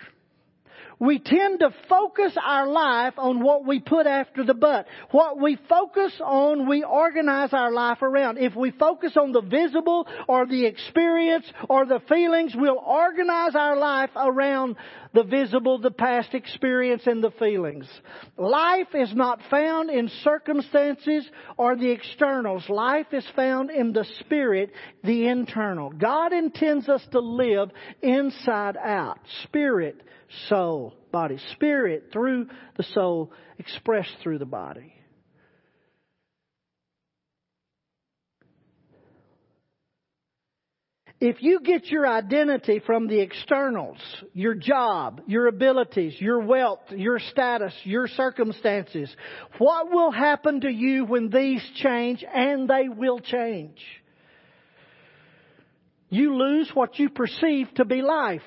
we 1.03 1.19
tend 1.19 1.59
to 1.59 1.75
focus 1.89 2.33
our 2.41 2.69
life 2.69 3.15
on 3.19 3.43
what 3.43 3.67
we 3.67 3.81
put 3.81 4.07
after 4.07 4.45
the 4.45 4.55
but. 4.55 4.87
What 5.11 5.41
we 5.41 5.59
focus 5.69 6.13
on, 6.25 6.69
we 6.69 6.85
organize 6.85 7.53
our 7.53 7.73
life 7.73 8.03
around. 8.03 8.39
If 8.39 8.55
we 8.55 8.71
focus 8.71 9.17
on 9.17 9.33
the 9.33 9.41
visible 9.41 10.07
or 10.29 10.47
the 10.47 10.65
experience 10.65 11.45
or 11.69 11.87
the 11.87 12.01
feelings, 12.09 12.55
we'll 12.57 12.79
organize 12.79 13.57
our 13.57 13.77
life 13.77 14.11
around 14.15 14.77
the 15.13 15.25
visible, 15.25 15.81
the 15.81 15.91
past 15.91 16.35
experience, 16.35 17.03
and 17.07 17.23
the 17.23 17.33
feelings. 17.33 17.89
Life 18.37 18.95
is 18.95 19.13
not 19.13 19.41
found 19.51 19.91
in 19.91 20.09
circumstances 20.23 21.29
or 21.57 21.75
the 21.75 21.91
externals. 21.91 22.69
Life 22.69 23.09
is 23.13 23.27
found 23.35 23.71
in 23.71 23.93
the 23.93 24.07
spirit, 24.21 24.71
the 25.03 25.27
internal. 25.27 25.91
God 25.91 26.33
intends 26.33 26.89
us 26.89 27.03
to 27.11 27.19
live 27.19 27.71
inside 28.03 28.77
out. 28.77 29.19
Spirit, 29.43 30.01
soul, 30.49 30.95
body. 31.11 31.39
Spirit 31.53 32.11
through 32.13 32.49
the 32.77 32.83
soul, 32.83 33.33
expressed 33.59 34.15
through 34.23 34.39
the 34.39 34.47
body. 34.47 34.95
If 41.25 41.41
you 41.41 41.61
get 41.61 41.87
your 41.87 42.05
identity 42.05 42.83
from 42.85 43.07
the 43.07 43.21
externals, 43.21 43.99
your 44.33 44.55
job, 44.55 45.21
your 45.29 45.47
abilities, 45.47 46.15
your 46.19 46.41
wealth, 46.41 46.81
your 46.91 47.21
status, 47.21 47.73
your 47.85 48.09
circumstances, 48.09 49.09
what 49.59 49.89
will 49.89 50.11
happen 50.11 50.63
to 50.63 50.69
you 50.69 51.05
when 51.05 51.31
these 51.31 51.63
change? 51.77 52.25
And 52.25 52.69
they 52.69 52.89
will 52.89 53.21
change. 53.21 53.79
You 56.11 56.35
lose 56.35 56.69
what 56.75 56.99
you 56.99 57.09
perceive 57.09 57.73
to 57.77 57.85
be 57.85 58.03
life. 58.03 58.43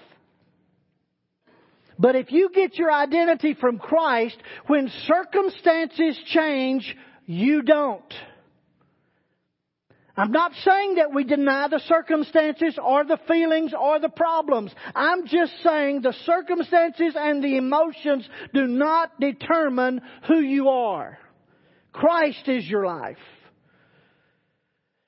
But 1.97 2.15
if 2.15 2.31
you 2.31 2.49
get 2.53 2.77
your 2.77 2.91
identity 2.91 3.53
from 3.53 3.79
Christ, 3.79 4.37
when 4.67 4.91
circumstances 5.05 6.19
change, 6.27 6.95
you 7.25 7.61
don't. 7.61 8.13
I'm 10.17 10.31
not 10.31 10.53
saying 10.63 10.95
that 10.95 11.13
we 11.13 11.25
deny 11.25 11.67
the 11.67 11.81
circumstances 11.87 12.79
or 12.81 13.03
the 13.03 13.19
feelings 13.27 13.73
or 13.77 13.99
the 13.99 14.09
problems. 14.09 14.73
I'm 14.95 15.27
just 15.27 15.51
saying 15.61 16.01
the 16.01 16.15
circumstances 16.25 17.13
and 17.17 17.43
the 17.43 17.57
emotions 17.57 18.27
do 18.53 18.65
not 18.65 19.19
determine 19.19 20.01
who 20.27 20.39
you 20.39 20.69
are. 20.69 21.17
Christ 21.91 22.47
is 22.47 22.65
your 22.65 22.85
life. 22.85 23.17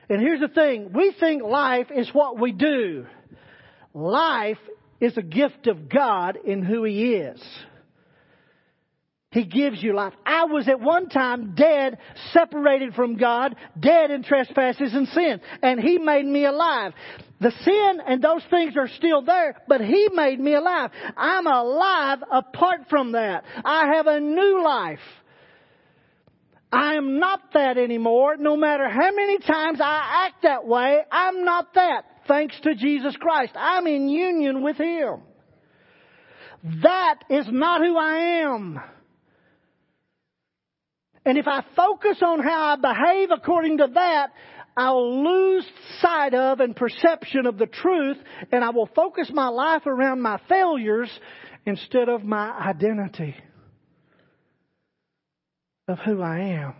And 0.10 0.22
here's 0.22 0.42
the 0.42 0.48
thing. 0.48 0.92
We 0.94 1.14
think 1.18 1.44
life 1.44 1.88
is 1.94 2.10
what 2.14 2.40
we 2.40 2.52
do. 2.52 3.06
Life 3.94 4.58
is 5.00 5.18
a 5.18 5.22
gift 5.22 5.68
of 5.68 5.90
God 5.90 6.38
in 6.44 6.64
who 6.64 6.84
He 6.84 7.14
is. 7.14 7.42
He 9.32 9.46
gives 9.46 9.84
you 9.84 9.94
life. 9.94 10.14
I 10.26 10.46
was 10.46 10.68
at 10.68 10.80
one 10.80 11.10
time 11.10 11.54
dead, 11.54 11.98
separated 12.32 12.94
from 12.96 13.18
God, 13.18 13.56
dead 13.80 14.10
in 14.10 14.24
trespasses 14.24 14.94
and 14.94 15.08
sin, 15.10 15.42
and 15.62 15.80
He 15.80 15.98
made 15.98 16.26
me 16.26 16.46
alive. 16.46 16.94
The 17.40 17.52
sin 17.64 18.02
and 18.08 18.22
those 18.22 18.42
things 18.50 18.76
are 18.78 18.88
still 18.88 19.22
there, 19.22 19.62
but 19.68 19.82
He 19.82 20.10
made 20.14 20.40
me 20.40 20.56
alive. 20.56 20.92
I'm 21.16 21.46
alive 21.46 22.20
apart 22.32 22.82
from 22.90 23.12
that. 23.12 23.44
I 23.64 23.96
have 23.96 24.08
a 24.08 24.20
new 24.20 24.64
life. 24.64 25.00
I 26.72 26.96
am 26.96 27.20
not 27.20 27.54
that 27.54 27.78
anymore. 27.78 28.38
No 28.38 28.58
matter 28.58 28.90
how 28.90 29.12
many 29.12 29.40
times 29.40 29.80
I 29.82 30.26
act 30.28 30.44
that 30.44 30.66
way, 30.66 31.00
I'm 31.12 31.46
not 31.46 31.74
that 31.76 32.06
thanks 32.28 32.60
to 32.62 32.76
Jesus 32.76 33.16
Christ. 33.18 33.54
I'm 33.56 33.88
in 33.88 34.10
union 34.10 34.62
with 34.64 34.78
Him. 34.78 35.22
That 36.84 37.20
is 37.30 37.46
not 37.50 37.82
who 37.82 37.98
I 37.98 38.44
am. 38.44 38.80
And 41.26 41.38
if 41.38 41.48
I 41.48 41.64
focus 41.76 42.18
on 42.22 42.40
how 42.40 42.74
I 42.74 42.76
behave 42.78 43.32
according 43.32 43.80
to 43.80 43.88
that, 43.94 44.32
I'll 44.78 45.24
lose 45.24 45.66
sight 46.02 46.34
of 46.34 46.60
and 46.60 46.76
perception 46.76 47.48
of 47.48 47.58
the 47.58 47.66
truth, 47.66 48.18
and 48.52 48.64
I 48.64 48.70
will 48.70 48.90
focus 48.96 49.30
my 49.34 49.48
life 49.48 49.88
around 49.88 50.22
my 50.22 50.40
failures 50.48 51.10
instead 51.66 52.10
of 52.10 52.24
my 52.24 52.52
identity 52.52 53.36
of 55.88 55.98
who 56.00 56.22
I 56.22 56.40
am. 56.40 56.76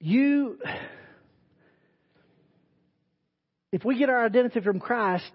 You, 0.00 0.58
if 3.72 3.84
we 3.84 3.98
get 3.98 4.10
our 4.10 4.24
identity 4.24 4.60
from 4.60 4.78
Christ, 4.78 5.32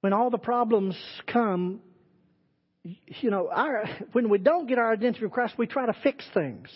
when 0.00 0.12
all 0.12 0.30
the 0.30 0.38
problems 0.38 0.96
come, 1.26 1.80
you 2.82 3.30
know, 3.30 3.48
our, 3.50 3.84
when 4.12 4.28
we 4.28 4.38
don't 4.38 4.66
get 4.66 4.78
our 4.78 4.92
identity 4.92 5.20
from 5.20 5.30
Christ, 5.30 5.54
we 5.58 5.66
try 5.66 5.86
to 5.86 5.94
fix 6.02 6.24
things. 6.32 6.68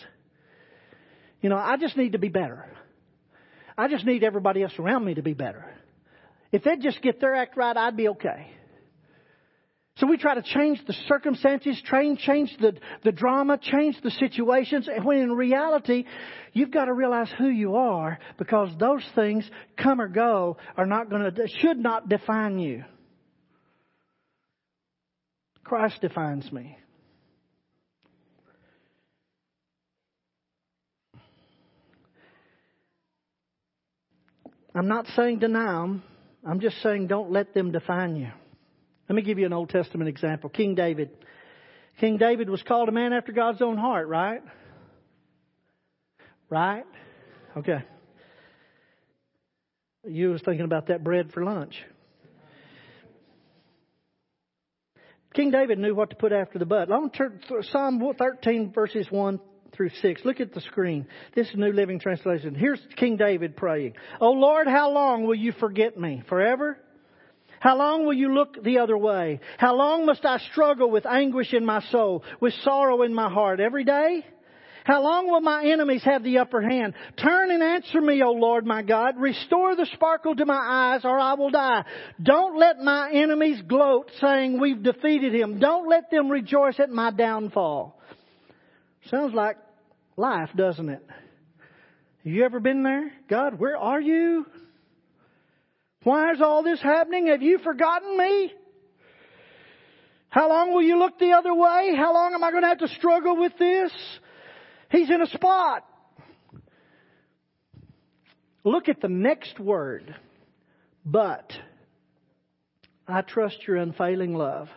You 1.41 1.49
know, 1.49 1.57
I 1.57 1.77
just 1.77 1.95
need 1.95 2.13
to 2.13 2.19
be 2.19 2.29
better. 2.29 2.65
I 3.77 3.87
just 3.87 4.05
need 4.05 4.23
everybody 4.23 4.63
else 4.63 4.73
around 4.77 5.05
me 5.05 5.13
to 5.13 5.21
be 5.21 5.33
better. 5.33 5.65
If 6.51 6.63
they'd 6.63 6.81
just 6.81 7.01
get 7.01 7.21
their 7.21 7.35
act 7.35 7.55
right, 7.55 7.77
I'd 7.77 7.95
be 7.95 8.09
okay. 8.09 8.51
So 9.99 10.07
we 10.07 10.17
try 10.17 10.35
to 10.35 10.41
change 10.41 10.79
the 10.87 10.93
circumstances, 11.09 11.81
train, 11.85 12.15
change 12.15 12.55
the, 12.61 12.73
the 13.03 13.11
drama, 13.11 13.59
change 13.61 13.97
the 14.01 14.11
situations, 14.11 14.87
and 14.87 15.03
when 15.03 15.17
in 15.17 15.33
reality, 15.33 16.05
you've 16.53 16.71
got 16.71 16.85
to 16.85 16.93
realize 16.93 17.29
who 17.37 17.49
you 17.49 17.75
are 17.75 18.17
because 18.37 18.69
those 18.79 19.03
things, 19.13 19.49
come 19.77 19.99
or 19.99 20.07
go, 20.07 20.55
are 20.77 20.85
not 20.85 21.09
going 21.09 21.23
to, 21.23 21.47
should 21.59 21.77
not 21.77 22.07
define 22.07 22.59
you. 22.59 22.85
Christ 25.65 25.99
defines 25.99 26.49
me. 26.49 26.77
I'm 34.73 34.87
not 34.87 35.07
saying 35.17 35.39
deny 35.39 35.73
them. 35.73 36.03
I'm 36.47 36.61
just 36.61 36.81
saying 36.81 37.07
don't 37.07 37.31
let 37.31 37.53
them 37.53 37.73
define 37.73 38.15
you. 38.15 38.29
Let 39.09 39.15
me 39.15 39.23
give 39.23 39.39
you 39.39 39.47
an 39.47 39.53
Old 39.53 39.69
Testament 39.69 40.07
example. 40.07 40.51
King 40.51 40.75
David. 40.75 41.09
King 41.99 42.17
David 42.17 42.47
was 42.47 42.61
called 42.61 42.89
a 42.89 42.91
man 42.91 43.11
after 43.11 43.31
God's 43.31 43.59
own 43.59 43.75
heart, 43.75 44.07
right? 44.07 44.41
Right? 46.47 46.85
Okay. 47.57 47.83
You 50.07 50.29
was 50.29 50.43
thinking 50.43 50.63
about 50.63 50.87
that 50.87 51.03
bread 51.03 51.31
for 51.33 51.43
lunch. 51.43 51.75
King 55.33 55.49
David 55.51 55.79
knew 55.79 55.95
what 55.95 56.11
to 56.11 56.15
put 56.15 56.31
after 56.31 56.59
the 56.59 56.65
but. 56.65 56.89
Psalm 57.71 58.13
13 58.17 58.71
verses 58.73 59.07
1 59.09 59.39
through 59.73 59.89
6. 59.89 60.21
Look 60.23 60.39
at 60.39 60.53
the 60.53 60.61
screen. 60.61 61.07
This 61.35 61.47
is 61.47 61.55
New 61.55 61.71
Living 61.71 61.99
Translation. 61.99 62.53
Here's 62.53 62.81
King 62.95 63.17
David 63.17 63.57
praying. 63.57 63.93
Oh 64.21 64.31
Lord, 64.31 64.67
how 64.67 64.91
long 64.91 65.25
will 65.25 65.35
you 65.35 65.51
forget 65.53 65.99
me? 65.99 66.21
Forever? 66.29 66.77
How 67.59 67.77
long 67.77 68.05
will 68.05 68.13
you 68.13 68.33
look 68.33 68.63
the 68.63 68.79
other 68.79 68.97
way? 68.97 69.39
How 69.57 69.75
long 69.75 70.05
must 70.05 70.25
I 70.25 70.37
struggle 70.51 70.89
with 70.89 71.05
anguish 71.05 71.53
in 71.53 71.65
my 71.65 71.81
soul, 71.91 72.23
with 72.39 72.53
sorrow 72.63 73.01
in 73.03 73.13
my 73.13 73.29
heart 73.29 73.59
every 73.59 73.83
day? 73.83 74.23
How 74.85 75.03
long 75.03 75.29
will 75.29 75.41
my 75.41 75.65
enemies 75.65 76.03
have 76.03 76.23
the 76.23 76.39
upper 76.39 76.61
hand? 76.61 76.93
Turn 77.17 77.51
and 77.51 77.61
answer 77.61 78.01
me, 78.01 78.23
O 78.23 78.31
Lord 78.31 78.65
my 78.65 78.81
God. 78.81 79.19
Restore 79.19 79.75
the 79.75 79.85
sparkle 79.93 80.35
to 80.35 80.45
my 80.45 80.55
eyes 80.95 81.01
or 81.03 81.19
I 81.19 81.33
will 81.33 81.51
die. 81.51 81.83
Don't 82.21 82.57
let 82.57 82.79
my 82.79 83.11
enemies 83.11 83.61
gloat 83.67 84.09
saying 84.19 84.59
we've 84.59 84.81
defeated 84.81 85.35
him. 85.35 85.59
Don't 85.59 85.87
let 85.87 86.09
them 86.09 86.29
rejoice 86.29 86.79
at 86.79 86.89
my 86.89 87.11
downfall. 87.11 87.99
Sounds 89.11 89.33
like 89.33 89.57
life, 90.17 90.49
doesn't 90.55 90.89
it? 90.89 91.05
Have 92.23 92.33
you 92.33 92.43
ever 92.43 92.59
been 92.59 92.83
there? 92.83 93.11
God, 93.29 93.59
where 93.59 93.77
are 93.77 94.01
you? 94.01 94.45
Why 96.03 96.31
is 96.31 96.41
all 96.41 96.63
this 96.63 96.81
happening? 96.81 97.27
Have 97.27 97.41
you 97.41 97.59
forgotten 97.59 98.17
me? 98.17 98.53
How 100.29 100.47
long 100.47 100.73
will 100.73 100.83
you 100.83 100.97
look 100.99 101.19
the 101.19 101.31
other 101.31 101.53
way? 101.53 101.93
How 101.95 102.13
long 102.13 102.33
am 102.33 102.43
I 102.43 102.51
going 102.51 102.63
to 102.63 102.69
have 102.69 102.79
to 102.79 102.87
struggle 102.87 103.35
with 103.35 103.53
this? 103.57 103.91
He's 104.91 105.09
in 105.09 105.21
a 105.21 105.27
spot. 105.27 105.85
Look 108.63 108.89
at 108.89 109.01
the 109.01 109.09
next 109.09 109.59
word. 109.59 110.15
But 111.05 111.51
I 113.07 113.21
trust 113.21 113.57
your 113.67 113.77
unfailing 113.77 114.35
love. 114.35 114.69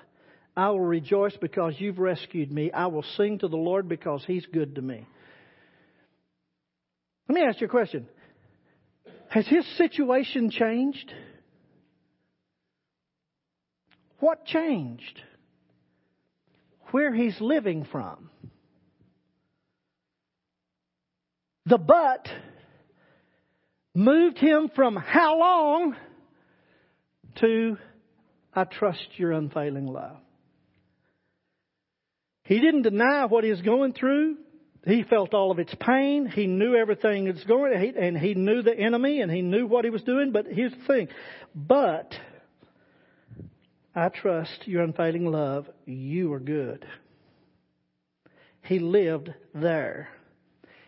I 0.57 0.71
will 0.71 0.81
rejoice 0.81 1.37
because 1.41 1.75
you've 1.79 1.99
rescued 1.99 2.51
me. 2.51 2.71
I 2.73 2.87
will 2.87 3.05
sing 3.17 3.39
to 3.41 3.49
the 3.49 3.57
Lord 3.57 3.89
because 3.89 4.25
he's 4.27 4.47
good 4.47 4.75
to 4.77 4.83
me. 4.83 5.07
Let 7.29 7.35
me 7.35 7.43
ask 7.43 7.61
you 7.61 7.67
a 7.67 7.71
question. 7.71 8.07
Has 9.33 9.47
his 9.47 9.67
situation 9.79 10.51
changed? 10.51 11.11
What 14.21 14.45
changed? 14.45 15.23
Where 16.91 17.15
he's 17.15 17.41
living 17.41 17.87
from. 17.91 18.29
The 21.65 21.79
but 21.79 22.29
moved 23.95 24.37
him 24.37 24.71
from 24.77 24.97
how 24.97 25.39
long 25.39 25.97
to 27.37 27.79
I 28.55 28.65
trust 28.65 29.09
your 29.17 29.33
unfailing 29.33 29.87
love. 29.87 30.19
He 32.45 32.61
didn't 32.61 32.83
deny 32.83 33.25
what 33.25 33.45
he 33.45 33.51
was 33.51 33.63
going 33.63 33.95
through. 33.95 34.37
He 34.85 35.05
felt 35.05 35.33
all 35.33 35.53
of 35.53 35.61
its 35.61 35.75
pain. 35.79 36.27
He 36.27 36.47
knew 36.47 36.75
everything 36.75 37.27
that's 37.27 37.45
going, 37.45 37.95
and 37.97 38.19
he 38.19 38.35
knew 38.35 38.63
the 38.63 38.77
enemy, 38.77 39.21
and 39.21 39.31
he 39.31 39.41
knew 39.41 39.67
what 39.67 39.85
he 39.85 39.91
was 39.91 40.03
doing. 40.03 40.33
But 40.33 40.47
here's 40.47 40.73
the 40.73 40.87
thing. 40.87 41.09
But 41.55 42.13
I 43.95 44.09
trust 44.09 44.67
your 44.67 44.83
unfailing 44.83 45.27
love. 45.27 45.69
You 45.87 46.33
are 46.33 46.41
good. 46.41 46.85
He 48.63 48.81
lived 48.81 49.33
there. 49.55 50.09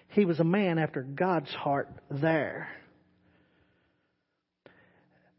He 0.09 0.25
was 0.25 0.41
a 0.41 0.45
man 0.45 0.79
after 0.79 1.03
God's 1.03 1.51
heart 1.51 1.89
there. 2.11 2.69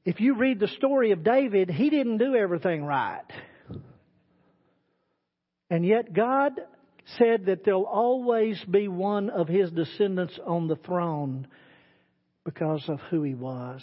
If 0.06 0.22
you 0.22 0.36
read 0.36 0.60
the 0.60 0.68
story 0.68 1.12
of 1.12 1.24
David, 1.24 1.70
he 1.70 1.89
didn't 1.89 2.20
do 2.20 2.36
everything 2.36 2.86
right. 2.86 3.26
And 5.70 5.86
yet 5.86 6.13
God 6.13 6.62
said 7.18 7.46
that 7.46 7.63
there'll 7.63 7.84
always 7.84 8.63
be 8.65 8.88
one 8.88 9.30
of 9.30 9.48
his 9.48 9.72
descendants 9.72 10.39
on 10.46 10.68
the 10.68 10.76
throne 10.76 11.48
because 12.44 12.84
of 12.88 13.00
who 13.10 13.24
he 13.24 13.36
was, 13.36 13.82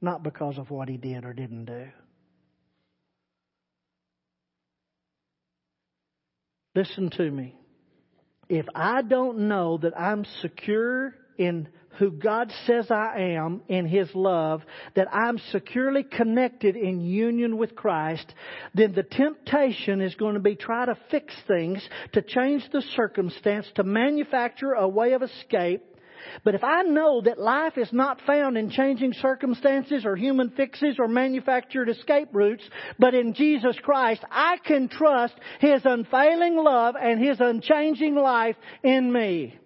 not 0.00 0.22
because 0.22 0.58
of 0.58 0.70
what 0.70 0.88
he 0.88 0.96
did 0.96 1.24
or 1.24 1.32
didn't 1.32 1.66
do. 1.66 1.86
Listen 6.74 7.10
to 7.10 7.30
me 7.30 7.54
if 8.48 8.66
I 8.74 9.02
don't 9.02 9.48
know 9.48 9.78
that 9.78 9.98
I'm 9.98 10.24
secure 10.40 11.14
in 11.38 11.68
who 11.98 12.10
God 12.10 12.52
says 12.66 12.90
I 12.90 13.20
am 13.36 13.62
in 13.68 13.86
His 13.86 14.08
love, 14.14 14.62
that 14.94 15.08
I'm 15.12 15.38
securely 15.50 16.02
connected 16.02 16.76
in 16.76 17.00
union 17.00 17.56
with 17.56 17.74
Christ, 17.74 18.32
then 18.74 18.92
the 18.94 19.02
temptation 19.02 20.00
is 20.00 20.14
going 20.14 20.34
to 20.34 20.40
be 20.40 20.54
try 20.54 20.86
to 20.86 20.96
fix 21.10 21.34
things, 21.46 21.86
to 22.12 22.22
change 22.22 22.64
the 22.72 22.82
circumstance, 22.96 23.66
to 23.74 23.84
manufacture 23.84 24.72
a 24.72 24.88
way 24.88 25.12
of 25.12 25.22
escape 25.22 25.84
but 26.44 26.54
if 26.54 26.64
I 26.64 26.82
know 26.82 27.20
that 27.22 27.38
life 27.38 27.76
is 27.76 27.92
not 27.92 28.20
found 28.26 28.56
in 28.56 28.70
changing 28.70 29.12
circumstances 29.14 30.04
or 30.04 30.16
human 30.16 30.50
fixes 30.50 30.96
or 30.98 31.08
manufactured 31.08 31.88
escape 31.88 32.28
routes, 32.32 32.64
but 32.98 33.14
in 33.14 33.34
Jesus 33.34 33.76
Christ, 33.82 34.22
I 34.30 34.56
can 34.64 34.88
trust 34.88 35.34
His 35.60 35.82
unfailing 35.84 36.56
love 36.56 36.94
and 37.00 37.22
His 37.22 37.40
unchanging 37.40 38.14
life 38.14 38.56
in 38.82 39.12
me. 39.12 39.58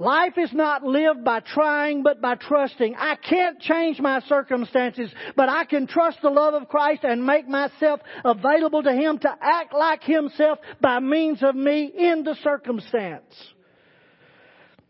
Life 0.00 0.34
is 0.38 0.52
not 0.52 0.84
lived 0.84 1.24
by 1.24 1.40
trying, 1.40 2.04
but 2.04 2.20
by 2.20 2.36
trusting. 2.36 2.94
I 2.96 3.16
can't 3.16 3.58
change 3.60 3.98
my 3.98 4.20
circumstances, 4.20 5.10
but 5.34 5.48
I 5.48 5.64
can 5.64 5.88
trust 5.88 6.18
the 6.22 6.30
love 6.30 6.54
of 6.54 6.68
Christ 6.68 7.02
and 7.02 7.26
make 7.26 7.48
myself 7.48 8.00
available 8.24 8.84
to 8.84 8.92
Him 8.92 9.18
to 9.18 9.36
act 9.40 9.74
like 9.74 10.04
Himself 10.04 10.60
by 10.80 11.00
means 11.00 11.42
of 11.42 11.56
me 11.56 11.86
in 11.86 12.22
the 12.22 12.36
circumstance. 12.44 13.34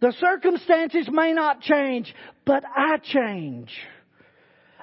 The 0.01 0.13
circumstances 0.21 1.09
may 1.11 1.33
not 1.33 1.63
change, 1.63 2.15
but 2.45 2.63
I 2.65 2.99
change. 2.99 3.73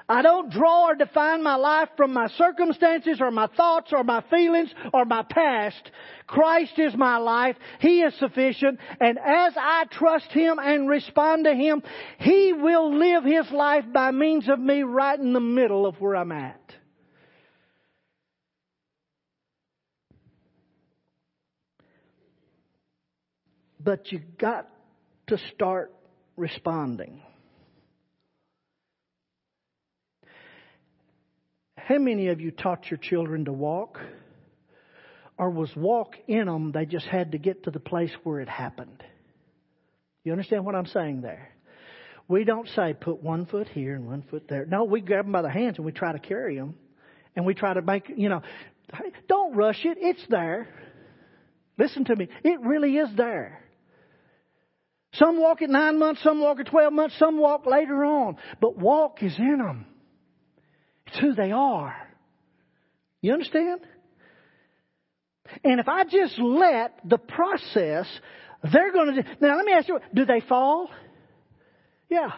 I 0.08 0.22
don't 0.22 0.50
draw 0.50 0.88
or 0.88 0.94
define 0.94 1.42
my 1.42 1.56
life 1.56 1.88
from 1.96 2.12
my 2.12 2.28
circumstances 2.28 3.20
or 3.20 3.32
my 3.32 3.48
thoughts 3.48 3.92
or 3.92 4.04
my 4.04 4.22
feelings 4.30 4.72
or 4.94 5.04
my 5.04 5.24
past. 5.24 5.90
Christ 6.28 6.78
is 6.78 6.94
my 6.94 7.16
life. 7.16 7.56
He 7.80 8.02
is 8.02 8.14
sufficient. 8.18 8.78
And 9.00 9.18
as 9.18 9.54
I 9.56 9.84
trust 9.90 10.30
Him 10.30 10.58
and 10.60 10.88
respond 10.88 11.44
to 11.44 11.54
Him, 11.54 11.82
He 12.18 12.52
will 12.52 12.96
live 12.96 13.24
His 13.24 13.50
life 13.50 13.84
by 13.92 14.12
means 14.12 14.48
of 14.48 14.60
me 14.60 14.82
right 14.82 15.18
in 15.18 15.32
the 15.32 15.40
middle 15.40 15.86
of 15.86 16.00
where 16.00 16.14
I'm 16.14 16.30
at. 16.30 16.60
But 23.80 24.12
you've 24.12 24.38
got 24.38 24.68
to 25.28 25.38
start 25.52 25.92
responding. 26.36 27.22
How 31.86 31.98
many 31.98 32.28
of 32.28 32.40
you 32.40 32.50
taught 32.50 32.90
your 32.90 32.98
children 32.98 33.44
to 33.44 33.52
walk? 33.52 34.00
Or 35.38 35.50
was 35.50 35.70
walk 35.76 36.16
in 36.26 36.46
them, 36.46 36.72
they 36.72 36.84
just 36.84 37.06
had 37.06 37.30
to 37.32 37.38
get 37.38 37.62
to 37.64 37.70
the 37.70 37.78
place 37.78 38.10
where 38.24 38.40
it 38.40 38.48
happened? 38.48 39.04
You 40.24 40.32
understand 40.32 40.64
what 40.64 40.74
I'm 40.74 40.86
saying 40.86 41.20
there? 41.20 41.52
We 42.26 42.42
don't 42.42 42.66
say 42.74 42.92
put 42.92 43.22
one 43.22 43.46
foot 43.46 43.68
here 43.68 43.94
and 43.94 44.04
one 44.04 44.24
foot 44.28 44.48
there. 44.48 44.66
No, 44.66 44.82
we 44.82 45.00
grab 45.00 45.26
them 45.26 45.32
by 45.32 45.42
the 45.42 45.50
hands 45.50 45.76
and 45.76 45.86
we 45.86 45.92
try 45.92 46.10
to 46.10 46.18
carry 46.18 46.56
them. 46.56 46.74
And 47.36 47.46
we 47.46 47.54
try 47.54 47.74
to 47.74 47.82
make, 47.82 48.10
you 48.16 48.30
know, 48.30 48.42
don't 49.28 49.54
rush 49.54 49.84
it. 49.84 49.96
It's 50.00 50.24
there. 50.28 50.66
Listen 51.78 52.04
to 52.06 52.16
me. 52.16 52.28
It 52.42 52.60
really 52.62 52.96
is 52.96 53.10
there. 53.16 53.62
Some 55.12 55.38
walk 55.38 55.62
at 55.62 55.70
nine 55.70 56.00
months, 56.00 56.20
some 56.24 56.40
walk 56.40 56.58
at 56.58 56.66
12 56.66 56.92
months, 56.92 57.14
some 57.20 57.38
walk 57.38 57.64
later 57.64 58.04
on. 58.04 58.38
But 58.60 58.76
walk 58.76 59.22
is 59.22 59.38
in 59.38 59.58
them. 59.58 59.86
It's 61.06 61.18
who 61.18 61.34
they 61.34 61.52
are. 61.52 61.94
You 63.22 63.32
understand? 63.32 63.80
And 65.64 65.80
if 65.80 65.88
I 65.88 66.04
just 66.04 66.38
let 66.38 66.98
the 67.04 67.18
process, 67.18 68.06
they're 68.72 68.92
going 68.92 69.16
to. 69.16 69.22
Now, 69.40 69.56
let 69.56 69.64
me 69.64 69.72
ask 69.72 69.88
you 69.88 70.00
do 70.14 70.24
they 70.24 70.40
fall? 70.40 70.90
Yeah. 72.08 72.30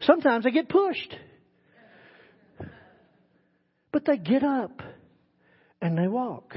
Sometimes 0.00 0.44
they 0.44 0.50
get 0.50 0.68
pushed. 0.68 1.14
But 3.92 4.04
they 4.04 4.16
get 4.16 4.42
up 4.42 4.82
and 5.80 5.96
they 5.96 6.08
walk. 6.08 6.54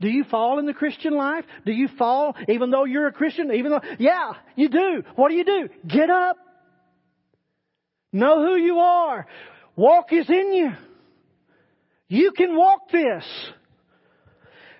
Do 0.00 0.08
you 0.08 0.24
fall 0.24 0.58
in 0.58 0.66
the 0.66 0.74
Christian 0.74 1.16
life? 1.16 1.44
Do 1.66 1.72
you 1.72 1.88
fall 1.98 2.34
even 2.48 2.70
though 2.70 2.84
you're 2.84 3.08
a 3.08 3.12
Christian? 3.12 3.52
Even 3.52 3.72
though, 3.72 3.80
yeah, 3.98 4.32
you 4.56 4.68
do. 4.68 5.02
What 5.16 5.28
do 5.28 5.34
you 5.34 5.44
do? 5.44 5.68
Get 5.86 6.10
up. 6.10 6.36
Know 8.12 8.44
who 8.44 8.56
you 8.56 8.78
are. 8.78 9.26
Walk 9.78 10.12
is 10.12 10.28
in 10.28 10.52
you. 10.52 10.70
You 12.08 12.32
can 12.32 12.56
walk 12.56 12.90
this. 12.90 13.24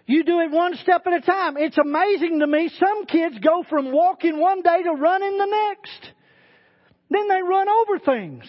You 0.06 0.24
do 0.24 0.40
it 0.40 0.50
one 0.50 0.74
step 0.82 1.06
at 1.06 1.12
a 1.12 1.20
time. 1.20 1.56
It's 1.56 1.78
amazing 1.78 2.40
to 2.40 2.48
me. 2.48 2.68
Some 2.80 3.06
kids 3.06 3.38
go 3.38 3.62
from 3.70 3.92
walking 3.92 4.40
one 4.40 4.60
day 4.60 4.82
to 4.82 4.90
running 4.90 5.38
the 5.38 5.46
next. 5.46 6.12
Then 7.10 7.28
they 7.28 7.40
run 7.40 7.68
over 7.68 8.00
things. 8.00 8.44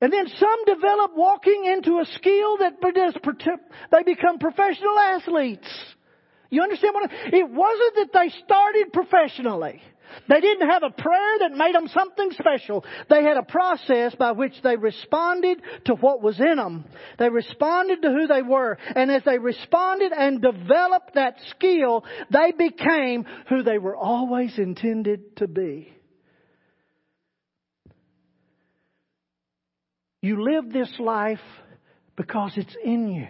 And 0.00 0.12
then 0.12 0.26
some 0.26 0.64
develop 0.64 1.12
walking 1.14 1.64
into 1.64 2.00
a 2.00 2.06
skill 2.16 2.58
that 2.58 2.72
they 3.92 4.02
become 4.02 4.40
professional 4.40 4.98
athletes. 4.98 5.68
You 6.50 6.62
understand 6.62 6.94
what 6.94 7.08
I, 7.08 7.36
it 7.36 7.48
wasn't 7.48 7.94
that 7.94 8.08
they 8.12 8.30
started 8.44 8.92
professionally. 8.92 9.80
They 10.28 10.40
didn't 10.40 10.68
have 10.68 10.82
a 10.82 10.90
prayer 10.90 11.38
that 11.40 11.52
made 11.52 11.74
them 11.74 11.88
something 11.88 12.30
special. 12.32 12.84
They 13.08 13.22
had 13.22 13.36
a 13.36 13.42
process 13.42 14.14
by 14.14 14.32
which 14.32 14.54
they 14.62 14.76
responded 14.76 15.60
to 15.86 15.94
what 15.94 16.22
was 16.22 16.38
in 16.40 16.56
them. 16.56 16.84
They 17.18 17.28
responded 17.28 18.02
to 18.02 18.10
who 18.10 18.26
they 18.26 18.42
were. 18.42 18.78
And 18.94 19.10
as 19.10 19.22
they 19.24 19.38
responded 19.38 20.12
and 20.12 20.40
developed 20.42 21.14
that 21.14 21.36
skill, 21.50 22.04
they 22.30 22.52
became 22.52 23.24
who 23.48 23.62
they 23.62 23.78
were 23.78 23.96
always 23.96 24.58
intended 24.58 25.36
to 25.36 25.48
be. 25.48 25.92
You 30.22 30.44
live 30.44 30.72
this 30.72 30.92
life 31.00 31.40
because 32.16 32.52
it's 32.56 32.76
in 32.84 33.08
you. 33.08 33.26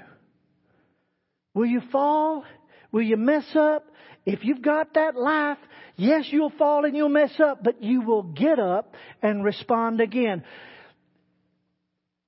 Will 1.54 1.66
you 1.66 1.80
fall? 1.90 2.44
Will 2.92 3.02
you 3.02 3.16
mess 3.16 3.44
up? 3.56 3.86
If 4.24 4.44
you've 4.44 4.62
got 4.62 4.94
that 4.94 5.16
life, 5.16 5.58
yes, 5.96 6.26
you'll 6.30 6.50
fall 6.50 6.84
and 6.84 6.96
you'll 6.96 7.08
mess 7.08 7.32
up, 7.40 7.64
but 7.64 7.82
you 7.82 8.02
will 8.02 8.22
get 8.22 8.60
up 8.60 8.94
and 9.20 9.42
respond 9.42 10.00
again. 10.00 10.44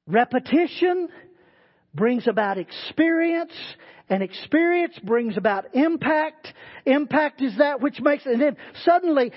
Repetition 0.07 1.09
brings 1.95 2.27
about 2.27 2.59
experience, 2.59 3.53
and 4.09 4.23
experience 4.23 4.99
brings 5.03 5.37
about 5.37 5.75
impact. 5.75 6.53
Impact 6.85 7.41
is 7.41 7.57
that 7.59 7.81
which 7.81 8.01
makes, 8.01 8.27
and 8.27 8.41
then 8.41 8.57
suddenly 8.85 9.33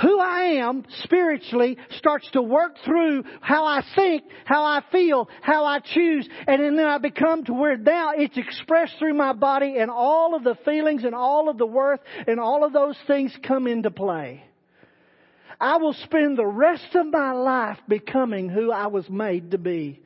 who 0.00 0.18
I 0.18 0.60
am 0.60 0.84
spiritually 1.04 1.76
starts 1.98 2.30
to 2.32 2.40
work 2.40 2.76
through 2.84 3.24
how 3.40 3.66
I 3.66 3.84
think, 3.94 4.24
how 4.44 4.64
I 4.64 4.82
feel, 4.90 5.28
how 5.42 5.64
I 5.66 5.80
choose, 5.80 6.26
and 6.46 6.78
then 6.78 6.86
I 6.86 6.98
become 6.98 7.44
to 7.44 7.52
where 7.52 7.76
now 7.76 8.12
it's 8.16 8.36
expressed 8.38 8.94
through 8.98 9.14
my 9.14 9.34
body 9.34 9.76
and 9.78 9.90
all 9.90 10.34
of 10.34 10.44
the 10.44 10.56
feelings 10.64 11.04
and 11.04 11.14
all 11.14 11.50
of 11.50 11.58
the 11.58 11.66
worth 11.66 12.00
and 12.26 12.40
all 12.40 12.64
of 12.64 12.72
those 12.72 12.96
things 13.06 13.36
come 13.46 13.66
into 13.66 13.90
play. 13.90 14.44
I 15.60 15.76
will 15.76 15.92
spend 15.92 16.38
the 16.38 16.46
rest 16.46 16.94
of 16.94 17.06
my 17.06 17.32
life 17.32 17.78
becoming 17.86 18.48
who 18.48 18.72
I 18.72 18.88
was 18.88 19.08
made 19.08 19.50
to 19.52 19.58
be. 19.58 20.00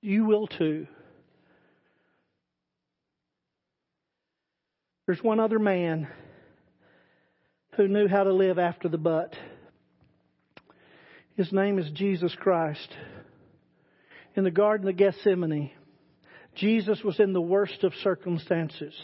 You 0.00 0.24
will 0.24 0.46
too. 0.46 0.86
There's 5.06 5.22
one 5.22 5.38
other 5.38 5.60
man 5.60 6.08
who 7.76 7.86
knew 7.86 8.08
how 8.08 8.24
to 8.24 8.32
live 8.32 8.58
after 8.58 8.88
the 8.88 8.98
but. 8.98 9.34
His 11.36 11.52
name 11.52 11.78
is 11.78 11.90
Jesus 11.92 12.34
Christ. 12.40 12.88
In 14.34 14.44
the 14.44 14.50
Garden 14.50 14.88
of 14.88 14.96
Gethsemane, 14.96 15.70
Jesus 16.56 17.02
was 17.04 17.20
in 17.20 17.32
the 17.32 17.40
worst 17.40 17.84
of 17.84 17.92
circumstances. 18.02 18.94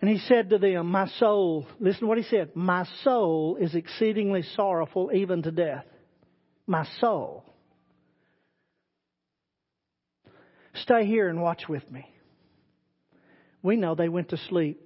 And 0.00 0.10
he 0.10 0.18
said 0.18 0.50
to 0.50 0.58
them, 0.58 0.88
My 0.88 1.06
soul, 1.18 1.66
listen 1.80 2.00
to 2.02 2.06
what 2.06 2.18
he 2.18 2.24
said, 2.24 2.54
my 2.54 2.84
soul 3.04 3.56
is 3.56 3.74
exceedingly 3.74 4.42
sorrowful 4.56 5.10
even 5.14 5.42
to 5.42 5.52
death. 5.52 5.84
My 6.66 6.86
soul. 7.00 7.44
Stay 10.74 11.06
here 11.06 11.28
and 11.28 11.40
watch 11.40 11.68
with 11.68 11.88
me. 11.90 12.11
We 13.62 13.76
know 13.76 13.94
they 13.94 14.08
went 14.08 14.30
to 14.30 14.36
sleep. 14.36 14.80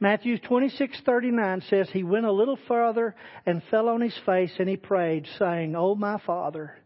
Matthew 0.00 0.38
26:39 0.38 1.68
says 1.68 1.90
he 1.90 2.04
went 2.04 2.26
a 2.26 2.32
little 2.32 2.58
further 2.68 3.14
and 3.46 3.62
fell 3.64 3.88
on 3.88 4.00
his 4.00 4.16
face 4.24 4.54
and 4.58 4.68
he 4.68 4.76
prayed 4.76 5.26
saying, 5.38 5.74
"Oh 5.74 5.94
my 5.94 6.18
Father, 6.18 6.76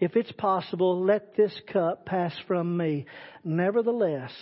if 0.00 0.16
it's 0.16 0.32
possible, 0.32 1.04
let 1.04 1.36
this 1.36 1.60
cup 1.72 2.04
pass 2.04 2.36
from 2.46 2.76
me. 2.76 3.06
Nevertheless, 3.44 4.32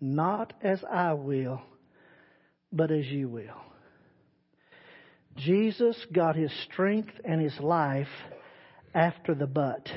not 0.00 0.52
as 0.62 0.84
I 0.84 1.14
will, 1.14 1.62
but 2.70 2.90
as 2.90 3.06
you 3.06 3.28
will." 3.28 3.60
Jesus 5.36 5.96
got 6.12 6.36
his 6.36 6.52
strength 6.64 7.18
and 7.24 7.40
his 7.40 7.58
life 7.60 8.10
after 8.94 9.34
the 9.34 9.46
but. 9.46 9.90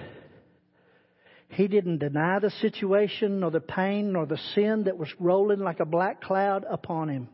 He 1.55 1.69
didn't 1.69 1.99
deny 1.99 2.39
the 2.39 2.49
situation, 2.49 3.39
nor 3.39 3.49
the 3.49 3.61
pain, 3.61 4.11
nor 4.11 4.25
the 4.25 4.37
sin 4.55 4.83
that 4.83 4.97
was 4.97 5.07
rolling 5.19 5.59
like 5.59 5.79
a 5.79 5.85
black 5.85 6.21
cloud 6.21 6.65
upon 6.69 7.07
him. 7.07 7.29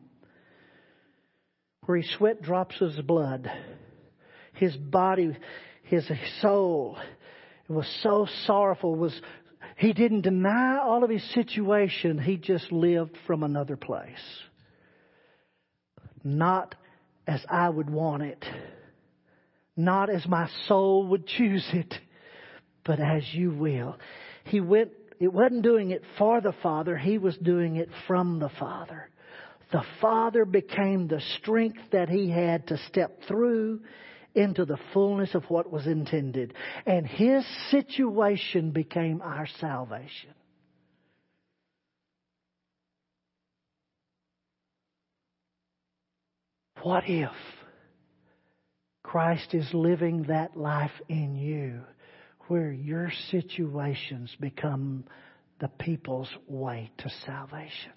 Where 1.86 1.98
he 1.98 2.08
sweat 2.08 2.40
drops 2.40 2.80
of 2.82 3.08
blood. 3.08 3.52
His 4.54 4.78
body, 4.78 5.36
his 5.82 6.08
soul, 6.40 7.00
was 7.68 7.88
so 8.04 8.28
sorrowful, 8.46 8.96
was 8.96 9.20
he 9.78 9.92
didn't 9.92 10.22
deny 10.22 10.78
all 10.78 11.04
of 11.04 11.10
his 11.10 11.24
situation, 11.34 12.20
he 12.20 12.38
just 12.38 12.72
lived 12.72 13.18
from 13.26 13.42
another 13.42 13.76
place. 13.76 14.06
Not 16.24 16.76
as 17.26 17.44
I 17.50 17.70
would 17.70 17.90
want 17.90 18.22
it. 18.22 18.46
Not 19.76 20.12
as 20.12 20.28
my 20.28 20.48
soul 20.68 21.08
would 21.08 21.26
choose 21.26 21.68
it 21.74 21.96
but 22.86 23.00
as 23.00 23.24
you 23.34 23.52
will. 23.52 23.98
He 24.46 24.60
went, 24.60 24.92
it 25.20 25.32
wasn't 25.32 25.64
doing 25.64 25.92
it 25.92 26.04
for 26.18 26.42
the 26.42 26.54
Father, 26.64 26.98
he 26.98 27.18
was 27.18 27.38
doing 27.38 27.76
it 27.76 27.90
from 28.08 28.40
the 28.40 28.50
Father. 28.60 29.10
The 29.72 29.84
Father 30.02 30.44
became 30.46 31.08
the 31.08 31.22
strength 31.38 31.80
that 31.92 32.10
he 32.10 32.30
had 32.30 32.68
to 32.68 32.78
step 32.90 33.22
through 33.28 33.82
into 34.34 34.66
the 34.66 34.78
fullness 34.94 35.34
of 35.36 35.44
what 35.46 35.72
was 35.72 35.88
intended. 35.88 36.54
And 36.86 37.06
his 37.06 37.46
situation 37.70 38.72
became 38.72 39.22
our 39.22 39.48
salvation. 39.60 40.34
What 46.82 47.04
if 47.08 47.30
Christ 49.04 49.54
is 49.54 49.70
living 49.74 50.24
that 50.24 50.58
life 50.58 50.92
in 51.08 51.36
you? 51.36 51.82
Where 52.52 52.74
your 52.74 53.10
situations 53.30 54.30
become 54.42 55.06
the 55.62 55.70
people's 55.70 56.28
way 56.50 56.92
to 56.98 57.10
salvation. 57.26 57.94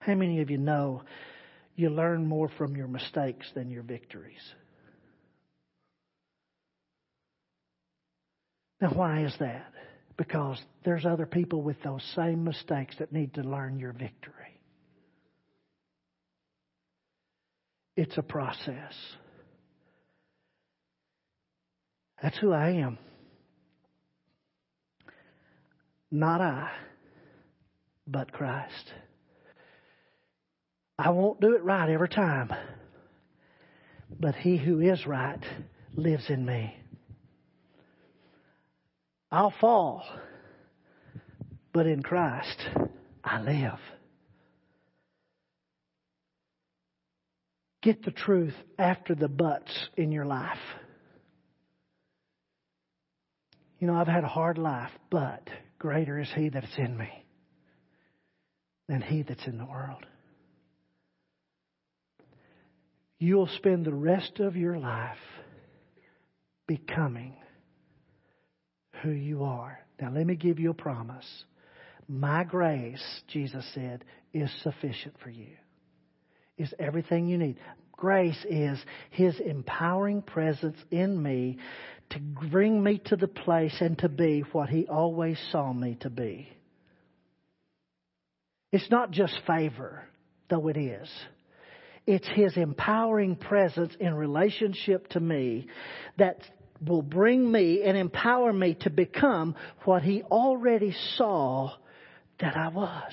How 0.00 0.16
many 0.16 0.40
of 0.40 0.50
you 0.50 0.58
know 0.58 1.04
you 1.76 1.90
learn 1.90 2.26
more 2.26 2.50
from 2.58 2.74
your 2.74 2.88
mistakes 2.88 3.46
than 3.54 3.70
your 3.70 3.84
victories? 3.84 4.42
Now, 8.80 8.88
why 8.88 9.24
is 9.24 9.36
that? 9.38 9.70
Because 10.16 10.60
there's 10.84 11.06
other 11.06 11.26
people 11.26 11.62
with 11.62 11.80
those 11.84 12.02
same 12.16 12.42
mistakes 12.42 12.96
that 12.98 13.12
need 13.12 13.34
to 13.34 13.42
learn 13.42 13.78
your 13.78 13.92
victory. 13.92 14.60
It's 17.96 18.18
a 18.18 18.22
process. 18.22 18.94
That's 22.22 22.36
who 22.38 22.52
I 22.52 22.70
am. 22.70 22.98
Not 26.10 26.40
I, 26.40 26.70
but 28.06 28.32
Christ. 28.32 28.92
I 30.98 31.10
won't 31.10 31.40
do 31.40 31.54
it 31.54 31.62
right 31.62 31.88
every 31.88 32.08
time, 32.08 32.52
but 34.18 34.34
He 34.34 34.56
who 34.56 34.80
is 34.80 35.06
right 35.06 35.44
lives 35.94 36.28
in 36.28 36.44
me. 36.44 36.74
I'll 39.30 39.54
fall, 39.60 40.04
but 41.72 41.86
in 41.86 42.02
Christ 42.02 42.58
I 43.22 43.40
live. 43.40 43.78
Get 47.82 48.02
the 48.04 48.10
truth 48.10 48.54
after 48.78 49.14
the 49.14 49.28
buts 49.28 49.70
in 49.96 50.10
your 50.10 50.24
life. 50.24 50.58
You 53.78 53.86
know, 53.86 53.94
I've 53.94 54.08
had 54.08 54.24
a 54.24 54.28
hard 54.28 54.58
life, 54.58 54.90
but 55.10 55.48
greater 55.78 56.18
is 56.18 56.28
He 56.34 56.48
that's 56.48 56.66
in 56.76 56.96
me 56.96 57.08
than 58.88 59.02
He 59.02 59.22
that's 59.22 59.46
in 59.46 59.58
the 59.58 59.66
world. 59.66 60.04
You'll 63.18 63.48
spend 63.56 63.84
the 63.84 63.94
rest 63.94 64.40
of 64.40 64.56
your 64.56 64.78
life 64.78 65.16
becoming 66.66 67.34
who 69.02 69.10
you 69.10 69.44
are. 69.44 69.78
Now, 70.00 70.10
let 70.12 70.26
me 70.26 70.36
give 70.36 70.58
you 70.58 70.70
a 70.70 70.74
promise. 70.74 71.26
My 72.08 72.44
grace, 72.44 73.02
Jesus 73.28 73.64
said, 73.74 74.04
is 74.32 74.50
sufficient 74.62 75.14
for 75.22 75.30
you, 75.30 75.56
is 76.56 76.72
everything 76.78 77.28
you 77.28 77.38
need. 77.38 77.58
Grace 77.98 78.46
is 78.48 78.78
His 79.10 79.38
empowering 79.40 80.22
presence 80.22 80.78
in 80.90 81.20
me 81.20 81.58
to 82.10 82.20
bring 82.20 82.82
me 82.82 83.02
to 83.06 83.16
the 83.16 83.26
place 83.28 83.76
and 83.80 83.98
to 83.98 84.08
be 84.08 84.44
what 84.52 84.70
He 84.70 84.86
always 84.86 85.36
saw 85.50 85.72
me 85.72 85.98
to 86.00 86.08
be. 86.08 86.48
It's 88.70 88.88
not 88.90 89.10
just 89.10 89.34
favor, 89.46 90.04
though 90.48 90.68
it 90.68 90.76
is. 90.76 91.10
It's 92.06 92.28
His 92.28 92.56
empowering 92.56 93.34
presence 93.34 93.92
in 93.98 94.14
relationship 94.14 95.08
to 95.08 95.20
me 95.20 95.66
that 96.18 96.38
will 96.86 97.02
bring 97.02 97.50
me 97.50 97.82
and 97.82 97.96
empower 97.96 98.52
me 98.52 98.74
to 98.82 98.90
become 98.90 99.56
what 99.84 100.02
He 100.02 100.22
already 100.22 100.94
saw 101.16 101.72
that 102.38 102.56
I 102.56 102.68
was. 102.68 103.12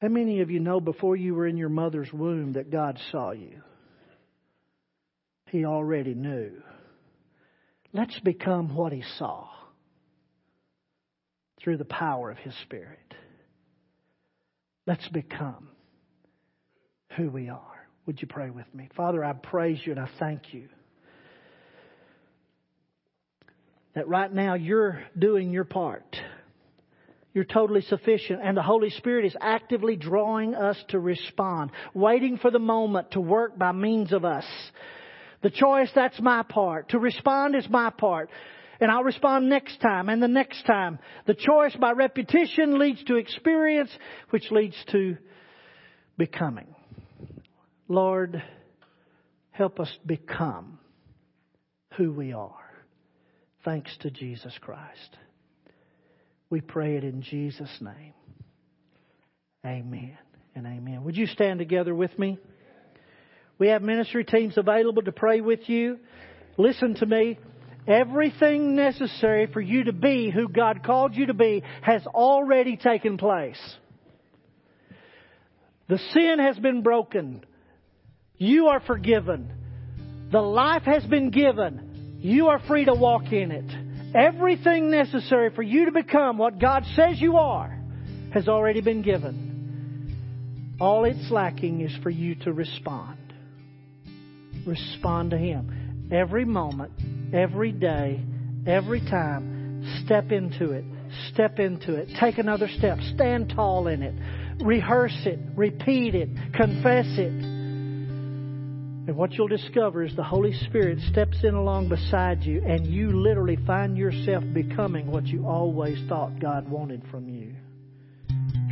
How 0.00 0.08
many 0.08 0.40
of 0.40 0.50
you 0.50 0.60
know 0.60 0.80
before 0.80 1.16
you 1.16 1.34
were 1.34 1.46
in 1.46 1.56
your 1.56 1.68
mother's 1.68 2.12
womb 2.12 2.52
that 2.52 2.70
God 2.70 2.98
saw 3.10 3.30
you? 3.30 3.62
He 5.46 5.64
already 5.64 6.14
knew. 6.14 6.52
Let's 7.92 8.18
become 8.20 8.74
what 8.74 8.92
He 8.92 9.02
saw 9.18 9.48
through 11.62 11.78
the 11.78 11.84
power 11.84 12.30
of 12.30 12.38
His 12.38 12.54
Spirit. 12.62 13.14
Let's 14.86 15.08
become 15.08 15.68
who 17.16 17.30
we 17.30 17.48
are. 17.48 17.88
Would 18.04 18.20
you 18.20 18.28
pray 18.28 18.50
with 18.50 18.72
me? 18.74 18.88
Father, 18.96 19.24
I 19.24 19.32
praise 19.32 19.80
you 19.84 19.92
and 19.92 20.00
I 20.00 20.08
thank 20.18 20.52
you 20.52 20.68
that 23.94 24.06
right 24.06 24.32
now 24.32 24.54
you're 24.54 25.02
doing 25.18 25.50
your 25.50 25.64
part. 25.64 26.16
You're 27.36 27.44
totally 27.44 27.82
sufficient, 27.82 28.40
and 28.42 28.56
the 28.56 28.62
Holy 28.62 28.88
Spirit 28.88 29.26
is 29.26 29.36
actively 29.38 29.94
drawing 29.94 30.54
us 30.54 30.82
to 30.88 30.98
respond, 30.98 31.70
waiting 31.92 32.38
for 32.38 32.50
the 32.50 32.58
moment 32.58 33.10
to 33.10 33.20
work 33.20 33.58
by 33.58 33.72
means 33.72 34.14
of 34.14 34.24
us. 34.24 34.46
The 35.42 35.50
choice, 35.50 35.90
that's 35.94 36.18
my 36.18 36.44
part. 36.44 36.88
To 36.92 36.98
respond 36.98 37.54
is 37.54 37.68
my 37.68 37.90
part. 37.90 38.30
And 38.80 38.90
I'll 38.90 39.04
respond 39.04 39.50
next 39.50 39.82
time 39.82 40.08
and 40.08 40.22
the 40.22 40.28
next 40.28 40.64
time. 40.64 40.98
The 41.26 41.34
choice 41.34 41.76
by 41.78 41.92
repetition 41.92 42.78
leads 42.78 43.04
to 43.04 43.16
experience, 43.16 43.90
which 44.30 44.50
leads 44.50 44.82
to 44.92 45.18
becoming. 46.16 46.74
Lord, 47.86 48.42
help 49.50 49.78
us 49.78 49.94
become 50.06 50.78
who 51.98 52.14
we 52.14 52.32
are. 52.32 52.54
Thanks 53.62 53.94
to 54.00 54.10
Jesus 54.10 54.54
Christ. 54.62 55.18
We 56.50 56.60
pray 56.60 56.96
it 56.96 57.04
in 57.04 57.22
Jesus' 57.22 57.76
name. 57.80 58.14
Amen 59.64 60.16
and 60.54 60.66
amen. 60.66 61.04
Would 61.04 61.16
you 61.16 61.26
stand 61.26 61.58
together 61.58 61.94
with 61.94 62.16
me? 62.18 62.38
We 63.58 63.68
have 63.68 63.82
ministry 63.82 64.24
teams 64.24 64.56
available 64.56 65.02
to 65.02 65.12
pray 65.12 65.40
with 65.40 65.68
you. 65.68 65.98
Listen 66.56 66.94
to 66.96 67.06
me. 67.06 67.38
Everything 67.88 68.74
necessary 68.74 69.46
for 69.46 69.60
you 69.60 69.84
to 69.84 69.92
be 69.92 70.30
who 70.30 70.48
God 70.48 70.82
called 70.84 71.14
you 71.14 71.26
to 71.26 71.34
be 71.34 71.62
has 71.82 72.04
already 72.06 72.76
taken 72.76 73.16
place. 73.16 73.60
The 75.88 75.98
sin 76.12 76.38
has 76.40 76.58
been 76.58 76.82
broken. 76.82 77.44
You 78.36 78.66
are 78.66 78.80
forgiven. 78.80 79.52
The 80.32 80.40
life 80.40 80.82
has 80.82 81.04
been 81.04 81.30
given. 81.30 82.18
You 82.20 82.48
are 82.48 82.60
free 82.66 82.84
to 82.86 82.94
walk 82.94 83.32
in 83.32 83.52
it. 83.52 83.85
Everything 84.16 84.90
necessary 84.90 85.50
for 85.54 85.62
you 85.62 85.84
to 85.84 85.92
become 85.92 86.38
what 86.38 86.58
God 86.58 86.84
says 86.94 87.20
you 87.20 87.36
are 87.36 87.78
has 88.32 88.48
already 88.48 88.80
been 88.80 89.02
given. 89.02 90.76
All 90.80 91.04
it's 91.04 91.30
lacking 91.30 91.82
is 91.82 91.94
for 92.02 92.08
you 92.08 92.34
to 92.36 92.52
respond. 92.52 93.18
Respond 94.66 95.32
to 95.32 95.38
Him. 95.38 96.08
Every 96.10 96.46
moment, 96.46 96.92
every 97.34 97.72
day, 97.72 98.24
every 98.66 99.00
time, 99.00 100.02
step 100.04 100.32
into 100.32 100.70
it. 100.72 100.84
Step 101.32 101.58
into 101.58 101.94
it. 101.94 102.08
Take 102.18 102.38
another 102.38 102.68
step. 102.78 102.98
Stand 103.14 103.52
tall 103.54 103.86
in 103.86 104.02
it. 104.02 104.14
Rehearse 104.64 105.26
it. 105.26 105.38
Repeat 105.54 106.14
it. 106.14 106.30
Confess 106.54 107.06
it 107.18 107.55
and 109.06 109.16
what 109.16 109.32
you'll 109.32 109.46
discover 109.46 110.02
is 110.02 110.16
the 110.16 110.24
Holy 110.24 110.52
Spirit 110.52 110.98
steps 111.10 111.38
in 111.44 111.54
along 111.54 111.88
beside 111.88 112.42
you, 112.42 112.60
and 112.66 112.84
you 112.86 113.12
literally 113.12 113.56
find 113.64 113.96
yourself 113.96 114.42
becoming 114.52 115.08
what 115.10 115.24
you 115.26 115.46
always 115.46 115.96
thought 116.08 116.40
God 116.40 116.68
wanted 116.68 117.02
from 117.08 117.28
you. 117.28 117.54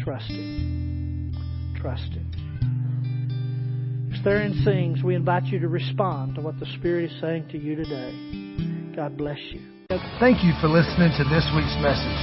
Trust 0.02 0.28
Him. 0.28 1.32
Trust 1.80 2.10
Him. 2.12 4.10
As 4.12 4.20
Theron 4.24 4.60
sings, 4.64 5.04
we 5.04 5.14
invite 5.14 5.44
you 5.44 5.60
to 5.60 5.68
respond 5.68 6.34
to 6.34 6.40
what 6.40 6.58
the 6.58 6.66
Spirit 6.78 7.12
is 7.12 7.20
saying 7.20 7.46
to 7.50 7.58
you 7.58 7.76
today. 7.76 8.12
God 8.96 9.16
bless 9.16 9.38
you. 9.52 9.60
Thank 10.18 10.42
you 10.42 10.52
for 10.60 10.66
listening 10.66 11.12
to 11.16 11.22
this 11.30 11.46
week's 11.54 11.76
message. 11.78 12.18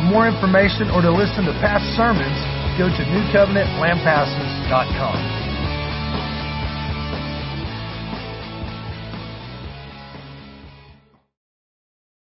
For 0.00 0.08
more 0.08 0.24
information 0.26 0.88
or 0.96 1.02
to 1.02 1.12
listen 1.12 1.44
to 1.44 1.52
past 1.60 1.84
sermons, 1.94 2.40
go 2.78 2.88
to 2.88 3.04
newcovenantlampasas.com. 3.04 5.39